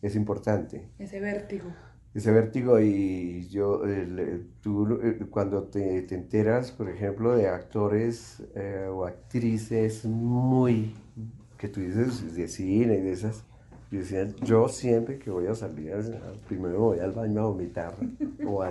Es 0.00 0.16
importante. 0.16 0.90
Ese 0.98 1.20
vértigo. 1.20 1.66
Ese 2.14 2.30
vértigo 2.30 2.78
y 2.78 3.48
yo, 3.48 3.84
el- 3.84 4.18
el- 4.18 4.46
tú 4.60 4.98
eh, 5.02 5.18
cuando 5.30 5.62
te, 5.64 6.02
te 6.02 6.14
enteras, 6.14 6.70
por 6.70 6.90
ejemplo, 6.90 7.34
de 7.34 7.48
actores 7.48 8.42
eh, 8.54 8.86
o 8.90 9.06
actrices 9.06 10.04
muy, 10.04 10.94
que 11.56 11.68
tú 11.68 11.80
dices 11.80 12.34
de 12.34 12.48
cine 12.48 12.96
y 12.96 13.00
de 13.00 13.12
esas, 13.12 13.44
yo 13.90 14.00
yo 14.44 14.68
siempre 14.68 15.18
que 15.18 15.30
voy 15.30 15.46
a 15.46 15.54
salir, 15.54 15.94
al- 15.94 16.38
primero 16.48 16.80
voy 16.80 16.98
al 16.98 17.12
baño 17.12 17.40
a 17.42 17.46
vomitar 17.46 17.94
o 18.46 18.62
a 18.62 18.70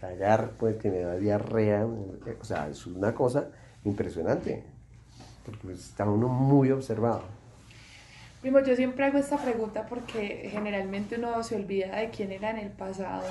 cagar, 0.00 0.52
pues 0.58 0.76
que 0.76 0.90
me 0.90 1.00
da 1.00 1.16
diarrea, 1.16 1.84
o 1.84 2.44
sea, 2.44 2.68
es 2.68 2.86
una 2.86 3.12
cosa 3.12 3.48
impresionante, 3.84 4.62
porque 5.44 5.72
está 5.72 6.08
uno 6.08 6.28
muy 6.28 6.70
observado. 6.70 7.22
Primo, 8.46 8.60
yo 8.60 8.76
siempre 8.76 9.04
hago 9.04 9.18
esta 9.18 9.38
pregunta 9.38 9.86
porque 9.86 10.48
generalmente 10.52 11.16
uno 11.16 11.42
se 11.42 11.56
olvida 11.56 11.96
de 11.96 12.10
quién 12.10 12.30
era 12.30 12.48
en 12.52 12.58
el 12.58 12.70
pasado. 12.70 13.24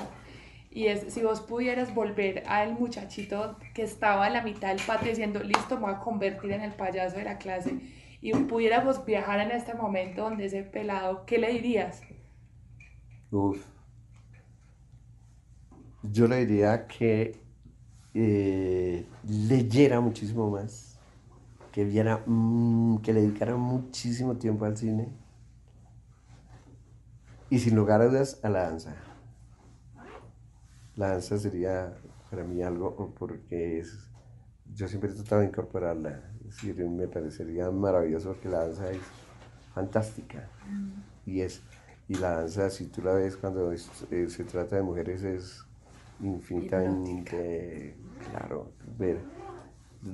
Y 0.70 0.88
es, 0.88 1.10
si 1.14 1.22
vos 1.22 1.40
pudieras 1.40 1.94
volver 1.94 2.42
al 2.46 2.74
muchachito 2.74 3.56
que 3.72 3.82
estaba 3.82 4.26
en 4.26 4.34
la 4.34 4.42
mitad 4.42 4.68
del 4.68 4.86
patio 4.86 5.08
diciendo, 5.08 5.42
listo, 5.42 5.76
me 5.76 5.86
voy 5.86 5.94
a 5.94 6.00
convertir 6.00 6.52
en 6.52 6.60
el 6.60 6.72
payaso 6.72 7.16
de 7.16 7.24
la 7.24 7.38
clase, 7.38 7.78
y 8.20 8.30
pudiéramos 8.34 9.06
viajar 9.06 9.40
en 9.40 9.52
este 9.52 9.72
momento 9.72 10.24
donde 10.24 10.44
ese 10.44 10.64
pelado, 10.64 11.24
¿qué 11.24 11.38
le 11.38 11.50
dirías? 11.50 12.02
Uf. 13.30 13.64
Yo 16.02 16.28
le 16.28 16.44
diría 16.44 16.86
que 16.86 17.40
eh, 18.12 19.06
leyera 19.26 19.98
muchísimo 20.02 20.50
más, 20.50 20.85
que 21.76 21.84
viera, 21.84 22.22
mm, 22.24 23.02
que 23.02 23.12
le 23.12 23.20
dedicara 23.20 23.54
muchísimo 23.54 24.36
tiempo 24.38 24.64
al 24.64 24.78
cine. 24.78 25.10
Y 27.50 27.58
sin 27.58 27.76
lugar 27.76 28.00
a 28.00 28.06
dudas 28.06 28.40
a 28.42 28.48
la 28.48 28.62
danza. 28.62 28.96
La 30.94 31.08
danza 31.10 31.36
sería 31.36 31.92
para 32.30 32.44
mí 32.44 32.62
algo 32.62 33.14
porque 33.18 33.80
es, 33.80 34.08
yo 34.74 34.88
siempre 34.88 35.10
he 35.10 35.14
tratado 35.16 35.42
de 35.42 35.48
incorporarla, 35.48 36.22
es 36.40 36.46
decir, 36.46 36.82
me 36.88 37.08
parecería 37.08 37.70
maravilloso 37.70 38.28
porque 38.28 38.48
la 38.48 38.60
danza 38.60 38.90
es 38.90 39.02
fantástica. 39.74 40.48
Y 41.26 41.42
es 41.42 41.60
y 42.08 42.14
la 42.14 42.36
danza 42.36 42.70
si 42.70 42.86
tú 42.86 43.02
la 43.02 43.12
ves 43.12 43.36
cuando 43.36 43.70
es- 43.70 43.90
eh, 44.10 44.30
se 44.30 44.44
trata 44.44 44.76
de 44.76 44.82
mujeres 44.82 45.22
es 45.24 45.66
infinitamente 46.20 47.98
claro 48.30 48.72
ver 48.96 49.35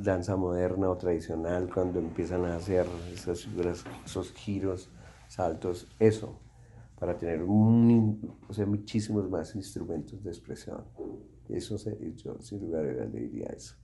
danza 0.01 0.37
moderna 0.37 0.89
o 0.89 0.97
tradicional 0.97 1.71
cuando 1.73 1.99
empiezan 1.99 2.45
a 2.45 2.57
hacer 2.57 2.87
esas 3.13 3.43
figuras, 3.45 3.85
esos 4.05 4.33
giros 4.33 4.91
saltos 5.29 5.87
eso 5.99 6.39
para 6.99 7.17
tener 7.17 7.43
o 7.43 8.53
sea, 8.53 8.65
muchísimos 8.65 9.29
más 9.29 9.57
instrumentos 9.57 10.23
de 10.23 10.31
expresión. 10.31 10.85
Eso 11.49 11.77
se, 11.77 11.99
yo 12.15 12.41
sin 12.41 12.61
lugar 12.61 12.85
a 12.85 12.93
dudas 12.93 13.13
le 13.13 13.21
diría 13.21 13.49
eso 13.49 13.82